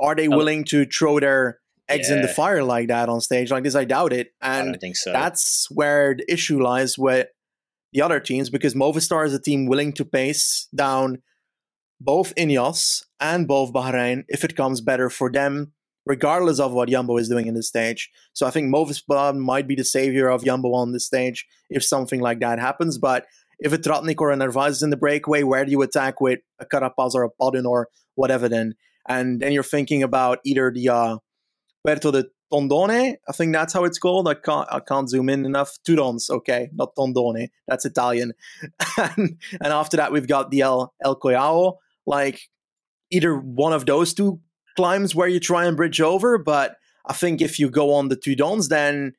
are 0.01 0.15
they 0.15 0.29
oh. 0.29 0.37
willing 0.37 0.65
to 0.65 0.87
throw 0.87 1.21
their 1.21 1.61
eggs 1.89 2.09
yeah. 2.09 2.17
in 2.17 2.23
the 2.23 2.29
fire 2.29 2.63
like 2.63 2.89
that 2.89 3.09
on 3.09 3.21
stage 3.21 3.51
like 3.51 3.65
this? 3.65 3.75
I 3.75 3.85
doubt 3.85 4.13
it. 4.13 4.33
And 4.41 4.75
I 4.75 4.79
think 4.79 4.97
so. 4.97 5.13
that's 5.13 5.69
where 5.71 6.15
the 6.17 6.33
issue 6.33 6.63
lies 6.63 6.99
with 6.99 7.29
the 7.93 8.03
other 8.03 8.21
teams 8.21 8.51
because 8.51 8.75
Movistar 8.75 9.27
is 9.27 9.35
a 9.35 9.41
team 9.41 9.67
willing 9.67 9.93
to 9.95 10.05
pace 10.05 10.69
down 10.75 11.23
both 12.01 12.35
Ineos 12.37 13.05
and 13.19 13.47
both 13.47 13.73
Bahrain 13.73 14.25
if 14.29 14.45
it 14.45 14.57
comes 14.57 14.81
better 14.81 15.11
for 15.11 15.31
them, 15.31 15.73
regardless 16.07 16.59
of 16.59 16.73
what 16.73 16.89
Jumbo 16.89 17.19
is 17.19 17.29
doing 17.29 17.47
in 17.47 17.55
the 17.55 17.63
stage. 17.63 18.11
So 18.33 18.47
I 18.47 18.51
think 18.51 18.75
Movistar 18.75 19.37
might 19.37 19.69
be 19.69 19.75
the 19.75 19.85
savior 19.85 20.29
of 20.29 20.45
Jumbo 20.45 20.73
on 20.73 20.93
the 20.93 21.01
stage 21.01 21.47
if 21.69 21.85
something 21.85 22.21
like 22.21 22.41
that 22.41 22.59
happens. 22.59 22.97
But 22.97 23.27
if 23.59 23.73
a 23.73 23.79
Tratnik 23.79 24.21
or 24.21 24.31
a 24.31 24.37
Narvaez 24.37 24.77
is 24.77 24.83
in 24.83 24.91
the 24.91 24.97
breakaway, 24.97 25.43
where 25.43 25.65
do 25.65 25.71
you 25.71 25.83
attack 25.83 26.21
with 26.21 26.41
a 26.59 26.65
Carapaz 26.65 27.15
or 27.15 27.25
a 27.25 27.31
Padun 27.31 27.67
or 27.67 27.89
whatever 28.15 28.49
then? 28.49 28.75
And 29.11 29.41
then 29.41 29.51
you're 29.51 29.65
thinking 29.65 30.05
about 30.05 30.39
either 30.45 30.71
the 30.71 30.89
uh, 30.89 31.17
Puerto 31.85 32.13
de 32.13 32.27
Tondone, 32.53 33.17
I 33.29 33.33
think 33.33 33.53
that's 33.53 33.73
how 33.73 33.85
it's 33.85 33.99
called. 33.99 34.29
I 34.29 34.35
can't 34.35 34.69
I 34.71 34.79
can't 34.81 35.11
zoom 35.11 35.29
in 35.29 35.45
enough. 35.45 35.79
Tudons, 35.87 36.31
okay, 36.31 36.71
not 36.73 36.95
Tondone, 36.95 37.49
that's 37.67 37.85
Italian. 37.85 38.33
and, 38.99 39.37
and 39.61 39.73
after 39.73 39.97
that, 39.97 40.13
we've 40.13 40.29
got 40.29 40.51
the 40.51 40.61
El 40.61 40.95
El 41.05 41.79
like 42.07 42.41
either 43.11 43.37
one 43.37 43.73
of 43.73 43.87
those 43.87 44.15
two 44.15 44.41
climbs 44.77 45.15
where 45.15 45.29
you 45.29 45.41
try 45.41 45.65
and 45.67 45.77
bridge 45.77 46.01
over. 46.01 46.39
But 46.39 46.77
I 47.07 47.13
think 47.13 47.41
if 47.41 47.59
you 47.59 47.69
go 47.69 47.93
on 47.93 48.09
the 48.09 48.17
Tudons, 48.17 48.69
then 48.69 49.15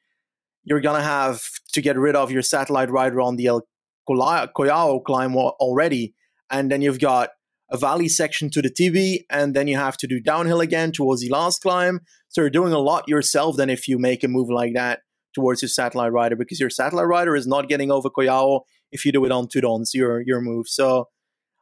you're 0.64 0.82
gonna 0.82 1.04
have 1.04 1.44
to 1.74 1.82
get 1.82 1.98
rid 1.98 2.16
of 2.16 2.32
your 2.32 2.44
satellite 2.44 2.90
rider 2.90 3.20
on 3.20 3.36
the 3.36 3.48
El 3.48 3.68
Collao 4.10 5.04
climb 5.04 5.36
already, 5.36 6.14
and 6.50 6.72
then 6.72 6.82
you've 6.82 7.00
got 7.00 7.32
a 7.72 7.78
valley 7.78 8.10
section 8.10 8.50
to 8.52 8.62
the 8.62 8.70
Tibi, 8.70 9.26
and 9.30 9.56
then 9.56 9.68
you 9.68 9.78
have 9.78 9.98
to 9.98 10.08
do 10.08 10.20
downhill 10.20 10.60
again 10.60 10.92
towards 10.92 11.22
the 11.22 11.30
last 11.30 11.62
climb. 11.62 12.02
So 12.30 12.42
you're 12.42 12.50
doing 12.50 12.74
a 12.74 12.80
lot 12.80 13.08
yourself 13.08 13.56
than 13.56 13.70
if 13.70 13.88
you 13.88 13.98
make 13.98 14.24
a 14.24 14.28
move 14.28 14.50
like 14.50 14.74
that 14.74 15.00
towards 15.34 15.62
your 15.62 15.70
satellite 15.70 16.12
rider, 16.12 16.36
because 16.36 16.60
your 16.60 16.70
satellite 16.70 17.08
rider 17.08 17.36
is 17.36 17.48
not 17.48 17.70
getting 17.70 17.90
over 17.92 18.10
Collao 18.10 18.62
if 18.92 19.06
you 19.06 19.14
do 19.14 19.24
it 19.24 19.32
on 19.32 19.48
Tudons, 19.48 19.94
your 19.94 20.22
your 20.22 20.42
move. 20.42 20.68
So 20.68 21.08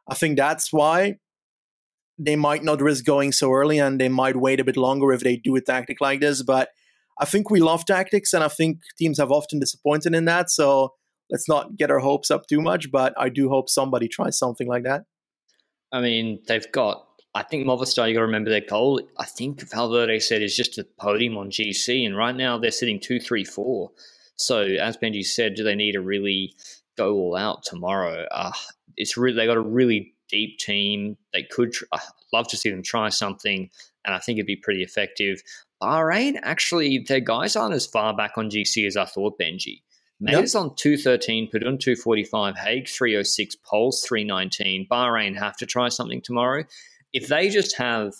I 0.08 0.14
think 0.14 0.36
that's 0.36 0.72
why 0.72 1.16
they 2.18 2.36
might 2.36 2.64
not 2.64 2.82
risk 2.82 3.04
going 3.04 3.32
so 3.32 3.52
early 3.52 3.78
and 3.78 4.00
they 4.00 4.08
might 4.08 4.36
wait 4.36 4.60
a 4.60 4.64
bit 4.64 4.76
longer 4.76 5.12
if 5.12 5.20
they 5.22 5.36
do 5.36 5.56
a 5.56 5.60
tactic 5.60 6.00
like 6.00 6.20
this. 6.20 6.42
But 6.42 6.68
I 7.20 7.24
think 7.24 7.50
we 7.50 7.60
love 7.60 7.86
tactics 7.86 8.32
and 8.32 8.42
I 8.42 8.48
think 8.48 8.78
teams 8.98 9.18
have 9.18 9.30
often 9.30 9.60
disappointed 9.60 10.14
in 10.14 10.24
that. 10.26 10.50
So 10.50 10.94
let's 11.30 11.48
not 11.48 11.76
get 11.76 11.90
our 11.90 12.00
hopes 12.00 12.30
up 12.30 12.46
too 12.46 12.60
much, 12.60 12.90
but 12.90 13.14
I 13.16 13.28
do 13.28 13.48
hope 13.48 13.70
somebody 13.70 14.08
tries 14.08 14.36
something 14.38 14.68
like 14.68 14.82
that. 14.82 15.04
I 15.92 16.00
mean, 16.00 16.40
they've 16.46 16.70
got. 16.72 17.06
I 17.34 17.42
think 17.44 17.66
Movistar. 17.66 18.08
You 18.08 18.14
got 18.14 18.20
to 18.20 18.26
remember 18.26 18.50
their 18.50 18.60
goal. 18.60 19.00
I 19.18 19.24
think 19.24 19.68
Valverde 19.70 20.18
said 20.20 20.42
is 20.42 20.56
just 20.56 20.78
a 20.78 20.84
podium 20.98 21.36
on 21.36 21.50
GC, 21.50 22.04
and 22.04 22.16
right 22.16 22.34
now 22.34 22.58
they're 22.58 22.70
sitting 22.70 22.98
two, 22.98 23.20
three, 23.20 23.44
four. 23.44 23.90
So 24.36 24.62
as 24.62 24.96
Benji 24.96 25.24
said, 25.24 25.54
do 25.54 25.62
they 25.62 25.74
need 25.74 25.92
to 25.92 26.00
really 26.00 26.54
go 26.96 27.14
all 27.14 27.36
out 27.36 27.62
tomorrow? 27.62 28.26
Uh, 28.30 28.52
it's 28.96 29.16
really 29.16 29.36
they 29.36 29.46
got 29.46 29.56
a 29.56 29.62
really 29.62 30.14
deep 30.28 30.58
team. 30.58 31.16
They 31.32 31.42
could 31.44 31.72
tr- 31.72 31.84
I'd 31.92 32.00
love 32.32 32.48
to 32.48 32.56
see 32.56 32.70
them 32.70 32.82
try 32.82 33.08
something, 33.10 33.70
and 34.04 34.14
I 34.14 34.18
think 34.18 34.38
it'd 34.38 34.46
be 34.46 34.56
pretty 34.56 34.82
effective. 34.82 35.42
Bahrain, 35.82 36.38
actually, 36.42 36.98
their 36.98 37.20
guys 37.20 37.56
aren't 37.56 37.74
as 37.74 37.86
far 37.86 38.14
back 38.14 38.32
on 38.36 38.50
GC 38.50 38.86
as 38.86 38.96
I 38.96 39.04
thought, 39.06 39.38
Benji. 39.38 39.82
Mays 40.20 40.54
yep. 40.54 40.62
on 40.62 40.74
213, 40.76 41.46
Padun 41.46 41.80
245, 41.80 42.56
Haig 42.56 42.88
306, 42.88 43.56
Poels 43.56 44.04
319. 44.06 44.86
Bahrain 44.90 45.36
have 45.38 45.56
to 45.56 45.66
try 45.66 45.88
something 45.88 46.20
tomorrow. 46.20 46.64
If 47.12 47.28
they 47.28 47.48
just 47.48 47.76
have 47.76 48.12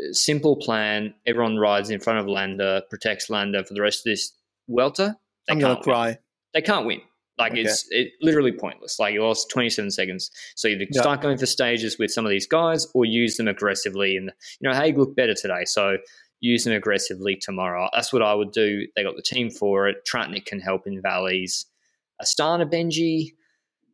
a 0.00 0.12
simple 0.12 0.56
plan, 0.56 1.14
everyone 1.26 1.58
rides 1.58 1.90
in 1.90 2.00
front 2.00 2.18
of 2.18 2.26
Landa, 2.26 2.82
protects 2.90 3.30
Landa 3.30 3.64
for 3.64 3.74
the 3.74 3.80
rest 3.80 4.00
of 4.00 4.10
this 4.10 4.32
Vuelta, 4.68 5.16
they 5.46 5.52
I'm 5.52 5.58
gonna 5.58 5.80
cry. 5.80 6.18
They 6.54 6.62
can't 6.62 6.86
win. 6.86 7.00
Like 7.38 7.52
okay. 7.52 7.62
it's 7.62 7.86
it, 7.90 8.12
literally 8.20 8.52
pointless. 8.52 8.98
Like 8.98 9.14
you 9.14 9.22
lost 9.22 9.50
27 9.50 9.90
seconds. 9.90 10.30
So 10.56 10.68
you 10.68 10.76
yep. 10.78 10.88
start 10.92 11.22
going 11.22 11.38
for 11.38 11.46
stages 11.46 11.98
with 11.98 12.10
some 12.10 12.26
of 12.26 12.30
these 12.30 12.46
guys 12.46 12.86
or 12.94 13.04
use 13.04 13.36
them 13.36 13.48
aggressively. 13.48 14.16
And 14.16 14.30
you 14.60 14.68
know, 14.68 14.76
Haig 14.76 14.98
looked 14.98 15.16
better 15.16 15.34
today. 15.34 15.64
So 15.64 15.96
use 16.40 16.64
them 16.64 16.72
aggressively 16.72 17.36
tomorrow. 17.36 17.88
That's 17.92 18.12
what 18.12 18.22
I 18.22 18.34
would 18.34 18.52
do. 18.52 18.86
They 18.96 19.02
got 19.02 19.16
the 19.16 19.22
team 19.22 19.50
for 19.50 19.88
it. 19.88 20.06
Tratnik 20.10 20.46
can 20.46 20.60
help 20.60 20.86
in 20.86 21.00
valleys. 21.00 21.66
Astana 22.20 22.70
Benji, 22.70 23.32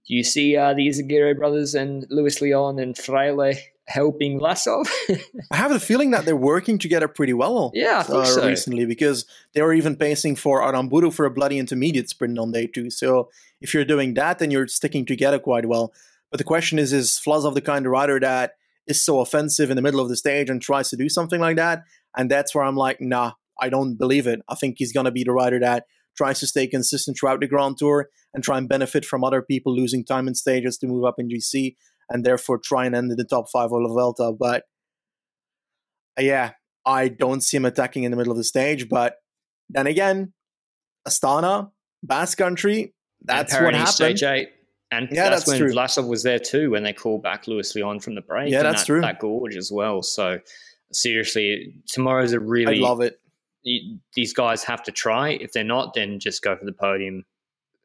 do 0.07 0.15
you 0.15 0.25
see 0.25 0.57
uh, 0.57 0.75
the 0.75 0.89
Izagirre 0.89 1.37
brothers 1.37 1.75
and 1.75 2.07
Luis 2.11 2.41
Leon 2.41 2.79
and 2.79 2.95
Fraile 2.95 3.57
helping 3.87 4.39
Vlasov? 4.39 4.89
I 5.51 5.57
have 5.57 5.73
the 5.73 5.81
feeling 5.81 6.13
that 6.13 6.25
they're 6.25 6.37
working 6.37 6.79
together 6.79 7.09
pretty 7.09 7.33
well. 7.33 7.73
Yeah, 7.75 8.01
I 8.01 8.03
think 8.05 8.19
uh, 8.19 8.25
so. 8.25 8.47
Recently, 8.47 8.87
because 8.87 9.27
they 9.53 9.63
were 9.63 9.75
even 9.75 9.97
pacing 9.97 10.37
for 10.37 10.61
Aramburu 10.61 11.13
for 11.13 11.27
a 11.27 11.31
bloody 11.31 11.59
intermediate 11.59 12.09
sprint 12.09 12.39
on 12.39 12.53
day 12.53 12.67
two. 12.67 12.91
So 12.91 13.31
if 13.61 13.75
you're 13.75 13.85
doing 13.85 14.15
that, 14.15 14.39
then 14.39 14.51
you're 14.51 14.69
sticking 14.69 15.05
together 15.05 15.41
quite 15.41 15.67
well. 15.67 15.93
But 16.31 16.39
the 16.39 16.45
question 16.45 16.79
is, 16.79 16.93
is 16.93 17.21
Vlasov 17.25 17.55
the 17.55 17.61
kind 17.61 17.87
of 17.87 17.93
rider 17.93 18.21
that 18.21 18.55
is 18.87 19.03
so 19.03 19.21
offensive 19.21 19.71
in 19.71 19.77
the 19.77 19.83
middle 19.83 20.01
of 20.01 20.09
the 20.09 20.17
stage 20.17 20.49
and 20.49 20.63
tries 20.63 20.89
to 20.91 20.97
do 20.97 21.09
something 21.09 21.41
like 21.41 21.57
that? 21.57 21.83
And 22.17 22.31
that's 22.31 22.55
where 22.55 22.65
I'm 22.65 22.77
like, 22.77 23.01
nah, 23.01 23.33
I 23.61 23.69
don't 23.69 23.97
believe 23.97 24.27
it. 24.27 24.41
I 24.49 24.55
think 24.55 24.77
he's 24.79 24.93
going 24.93 25.05
to 25.05 25.11
be 25.11 25.25
the 25.25 25.33
rider 25.33 25.61
that 25.61 25.85
tries 26.17 26.41
to 26.41 26.47
stay 26.47 26.67
consistent 26.67 27.17
throughout 27.19 27.41
the 27.41 27.47
Grand 27.47 27.77
Tour 27.79 28.09
and 28.33 28.43
try 28.43 28.59
and 28.59 28.69
benefit 28.69 29.05
from 29.05 29.23
other 29.23 29.43
people 29.43 29.75
losing 29.75 30.05
time 30.05 30.27
in 30.29 30.35
stages 30.35 30.79
to 30.79 30.87
move 30.87 31.05
up 31.05 31.17
in 31.19 31.29
GC 31.29 31.77
and 32.09 32.25
therefore 32.25 32.59
try 32.59 32.87
and 32.87 32.95
end 32.95 33.11
in 33.11 33.17
the 33.17 33.25
top 33.25 33.47
five 33.53 33.67
of 33.67 33.81
La 33.83 33.89
Vuelta. 33.89 34.33
But 34.39 34.65
yeah, 36.19 36.53
I 36.87 37.09
don't 37.09 37.43
see 37.43 37.57
him 37.57 37.65
attacking 37.65 38.05
in 38.05 38.11
the 38.11 38.17
middle 38.17 38.33
of 38.33 38.39
the 38.39 38.45
stage. 38.45 38.89
But 38.89 39.17
then 39.69 39.87
again, 39.87 40.33
Astana, 41.07 41.71
Basque 42.03 42.39
Country, 42.39 42.95
that's 43.23 43.53
what 43.53 43.75
happened. 43.75 43.89
Stage 43.89 44.23
eight. 44.23 44.49
And 44.93 45.09
yeah, 45.11 45.29
that's, 45.29 45.45
that's 45.45 45.49
when 45.49 45.59
true. 45.59 45.73
Vlasov 45.73 46.09
was 46.09 46.23
there 46.23 46.39
too 46.39 46.71
when 46.71 46.85
they 46.85 46.93
called 46.93 47.23
back 47.23 47.49
Luis 47.49 47.75
Leon 47.75 48.01
from 48.01 48.15
the 48.15 48.21
break. 48.21 48.53
Yeah, 48.53 48.63
that's 48.63 48.83
that, 48.83 48.87
true. 48.87 49.01
That 49.01 49.19
gorge 49.19 49.57
as 49.57 49.71
well. 49.73 50.03
So 50.03 50.39
seriously, 50.93 51.75
tomorrow's 51.87 52.33
a 52.33 52.41
really. 52.41 52.79
I 52.79 52.89
love 52.89 53.01
it. 53.01 53.21
these 54.15 54.33
guys 54.33 54.65
have 54.65 54.83
to 54.85 54.93
try. 54.93 55.31
If 55.31 55.53
they're 55.53 55.65
not, 55.65 55.95
then 55.95 56.19
just 56.19 56.43
go 56.43 56.57
for 56.57 56.65
the 56.65 56.73
podium 56.73 57.25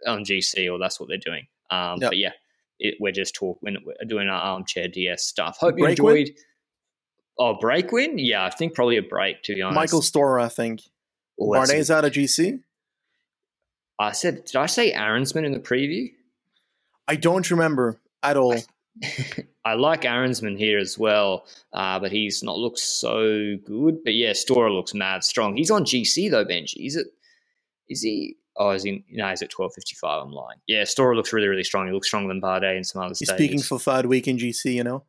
on 0.08 0.24
GC, 0.24 0.72
or 0.72 0.80
that's 0.80 1.00
what 1.00 1.10
they're 1.10 1.18
doing. 1.18 1.48
Um, 1.70 2.00
yep. 2.02 2.12
But 2.12 2.18
yeah, 2.18 2.32
it, 2.80 2.96
we're 3.00 3.12
just 3.12 3.36
talking, 3.36 3.78
we're 3.86 3.96
doing 4.08 4.28
our 4.28 4.42
armchair 4.42 4.88
DS 4.88 5.24
stuff. 5.24 5.58
Hope 5.60 5.78
you 5.78 5.86
enjoyed. 5.86 6.28
Win? 6.28 6.36
Oh, 7.40 7.58
break 7.60 7.92
win? 7.92 8.18
Yeah, 8.18 8.44
I 8.46 8.50
think 8.50 8.76
probably 8.76 8.98
a 8.98 9.02
break, 9.02 9.42
to 9.44 9.56
be 9.56 9.62
honest. 9.62 9.76
Michael 9.76 10.02
Storer, 10.02 10.40
I 10.40 10.50
think. 10.50 10.82
Oh, 11.40 11.56
Are 11.56 11.66
they 11.66 11.80
out 11.80 12.06
of 12.06 12.12
GC? 12.12 12.60
I 13.98 14.12
said, 14.12 14.46
did 14.46 14.56
I 14.56 14.66
say 14.66 14.94
Arensman 14.94 15.46
in 15.46 15.52
the 15.54 15.60
preview? 15.60 16.12
I 17.08 17.16
don't 17.16 17.50
remember 17.50 18.00
at 18.24 18.38
all. 18.38 18.54
I 18.54 18.64
like 19.66 20.02
Arensman 20.02 20.58
here 20.58 20.80
as 20.80 20.98
well, 20.98 21.46
uh, 21.74 22.00
but 22.00 22.12
he's 22.12 22.42
not 22.44 22.58
looked 22.58 22.80
so 22.80 23.58
good. 23.66 24.04
But 24.04 24.16
yeah, 24.16 24.34
Storer 24.34 24.72
looks 24.72 24.94
mad 24.94 25.24
strong. 25.24 25.56
He's 25.56 25.72
on 25.72 25.84
GC 25.84 26.32
though, 26.32 26.46
Benji. 26.46 26.86
Is 26.88 26.96
it? 26.96 27.08
Is 27.88 28.02
he? 28.02 28.38
Oh, 28.58 28.72
is 28.72 28.84
he? 28.84 29.06
No, 29.12 29.30
he's 29.30 29.42
at 29.42 29.50
twelve 29.50 29.74
fifty 29.74 29.96
five. 29.96 30.24
I'm 30.24 30.32
lying. 30.32 30.60
Yeah, 30.68 30.84
Storer 30.84 31.16
looks 31.16 31.32
really, 31.32 31.48
really 31.48 31.64
strong. 31.64 31.88
He 31.88 31.94
looks 31.94 32.08
stronger 32.08 32.28
than 32.28 32.42
Bardet 32.42 32.76
and 32.76 32.86
some 32.86 33.02
other. 33.02 33.10
He's 33.10 33.30
stages. 33.30 33.36
speaking 33.36 33.62
for 33.62 33.80
third 33.80 34.08
week 34.08 34.28
in 34.28 34.38
GC. 34.38 34.74
You 34.74 34.84
know. 34.84 35.04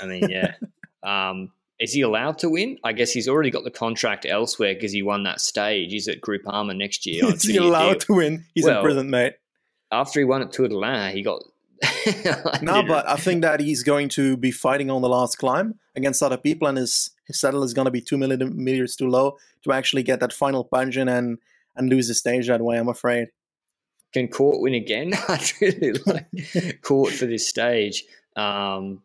I 0.00 0.06
mean, 0.06 0.28
yeah. 0.28 0.54
um, 1.02 1.50
is 1.78 1.92
he 1.92 2.00
allowed 2.00 2.38
to 2.38 2.50
win? 2.50 2.78
I 2.82 2.92
guess 2.92 3.12
he's 3.12 3.28
already 3.28 3.50
got 3.50 3.64
the 3.64 3.70
contract 3.70 4.26
elsewhere 4.26 4.74
because 4.74 4.92
he 4.92 5.02
won 5.02 5.22
that 5.24 5.40
stage. 5.40 5.92
He's 5.92 6.08
at 6.08 6.20
Groupama 6.20 6.76
next 6.76 7.06
year. 7.06 7.24
is 7.34 7.42
he 7.42 7.56
allowed 7.56 8.00
to 8.00 8.14
win? 8.14 8.44
He's 8.54 8.64
well, 8.64 8.78
in 8.78 8.84
prison, 8.84 9.10
mate. 9.10 9.34
After 9.92 10.20
he 10.20 10.24
won 10.24 10.42
at 10.42 10.52
Tour 10.52 10.68
de 10.68 10.76
l'Ain, 10.76 11.14
he 11.14 11.22
got 11.22 11.42
no, 12.62 12.82
but 12.82 13.08
I 13.08 13.16
think 13.16 13.42
that 13.42 13.60
he's 13.60 13.82
going 13.82 14.08
to 14.10 14.36
be 14.36 14.50
fighting 14.50 14.90
on 14.90 15.02
the 15.02 15.08
last 15.08 15.36
climb 15.38 15.78
against 15.94 16.22
other 16.22 16.36
people, 16.36 16.68
and 16.68 16.78
his 16.78 17.10
his 17.26 17.38
saddle 17.38 17.62
is 17.62 17.74
going 17.74 17.84
to 17.84 17.90
be 17.90 18.00
two 18.00 18.18
millimeters 18.18 18.96
too 18.96 19.08
low 19.08 19.36
to 19.64 19.72
actually 19.72 20.02
get 20.02 20.20
that 20.20 20.32
final 20.32 20.64
punch 20.64 20.96
in 20.96 21.08
and 21.08 21.38
and 21.76 21.88
lose 21.88 22.08
the 22.08 22.14
stage 22.14 22.48
that 22.48 22.60
way. 22.60 22.78
I'm 22.78 22.88
afraid. 22.88 23.28
Can 24.12 24.28
Cort 24.28 24.60
win 24.60 24.74
again? 24.74 25.12
I'd 25.28 25.52
really 25.60 25.98
like 26.06 26.80
Cort 26.82 27.12
for 27.12 27.26
this 27.26 27.46
stage. 27.46 28.04
Um, 28.36 29.02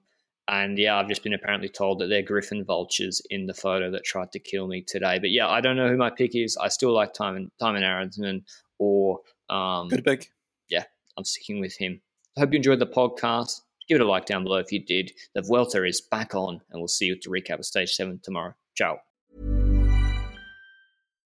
and 0.48 0.78
yeah, 0.78 0.98
I've 0.98 1.08
just 1.08 1.24
been 1.24 1.34
apparently 1.34 1.70
told 1.70 2.00
that 2.00 2.08
they're 2.08 2.22
griffin 2.22 2.66
vultures 2.66 3.22
in 3.30 3.46
the 3.46 3.54
photo 3.54 3.92
that 3.92 4.04
tried 4.04 4.32
to 4.34 4.40
kill 4.40 4.68
me 4.68 4.82
today. 4.82 5.20
But 5.20 5.32
yeah, 5.32 5.48
I 5.48 5.62
don't 5.62 5.78
know 5.78 5.88
who 5.88 5.98
my 5.98 6.10
pick 6.10 6.36
is. 6.36 6.58
I 6.58 6.68
still 6.68 6.94
like 6.94 7.14
Thymen 7.14 7.50
Thymen 7.62 7.82
Arensman 7.82 8.44
or 8.78 9.20
um, 9.50 9.88
good 9.88 10.04
pick. 10.04 10.32
Yeah, 10.70 10.84
I'm 11.18 11.24
sticking 11.24 11.60
with 11.60 11.78
him. 11.78 12.02
Hope 12.38 12.52
you 12.52 12.58
enjoyed 12.58 12.80
the 12.80 12.88
podcast. 12.88 13.62
Give 13.88 13.98
it 13.98 14.02
a 14.02 14.08
like 14.08 14.26
down 14.26 14.44
below 14.44 14.58
if 14.58 14.72
you 14.72 14.84
did. 14.84 15.12
The 15.36 15.44
Vuelta 15.44 15.86
is 15.86 16.02
back 16.02 16.34
on, 16.34 16.62
and 16.72 16.82
we'll 16.82 16.88
see 16.88 17.06
you 17.06 17.20
to 17.20 17.30
recap 17.30 17.60
of 17.60 17.66
stage 17.66 17.92
seven 17.92 18.20
tomorrow. 18.24 18.56
Ciao. 18.76 18.98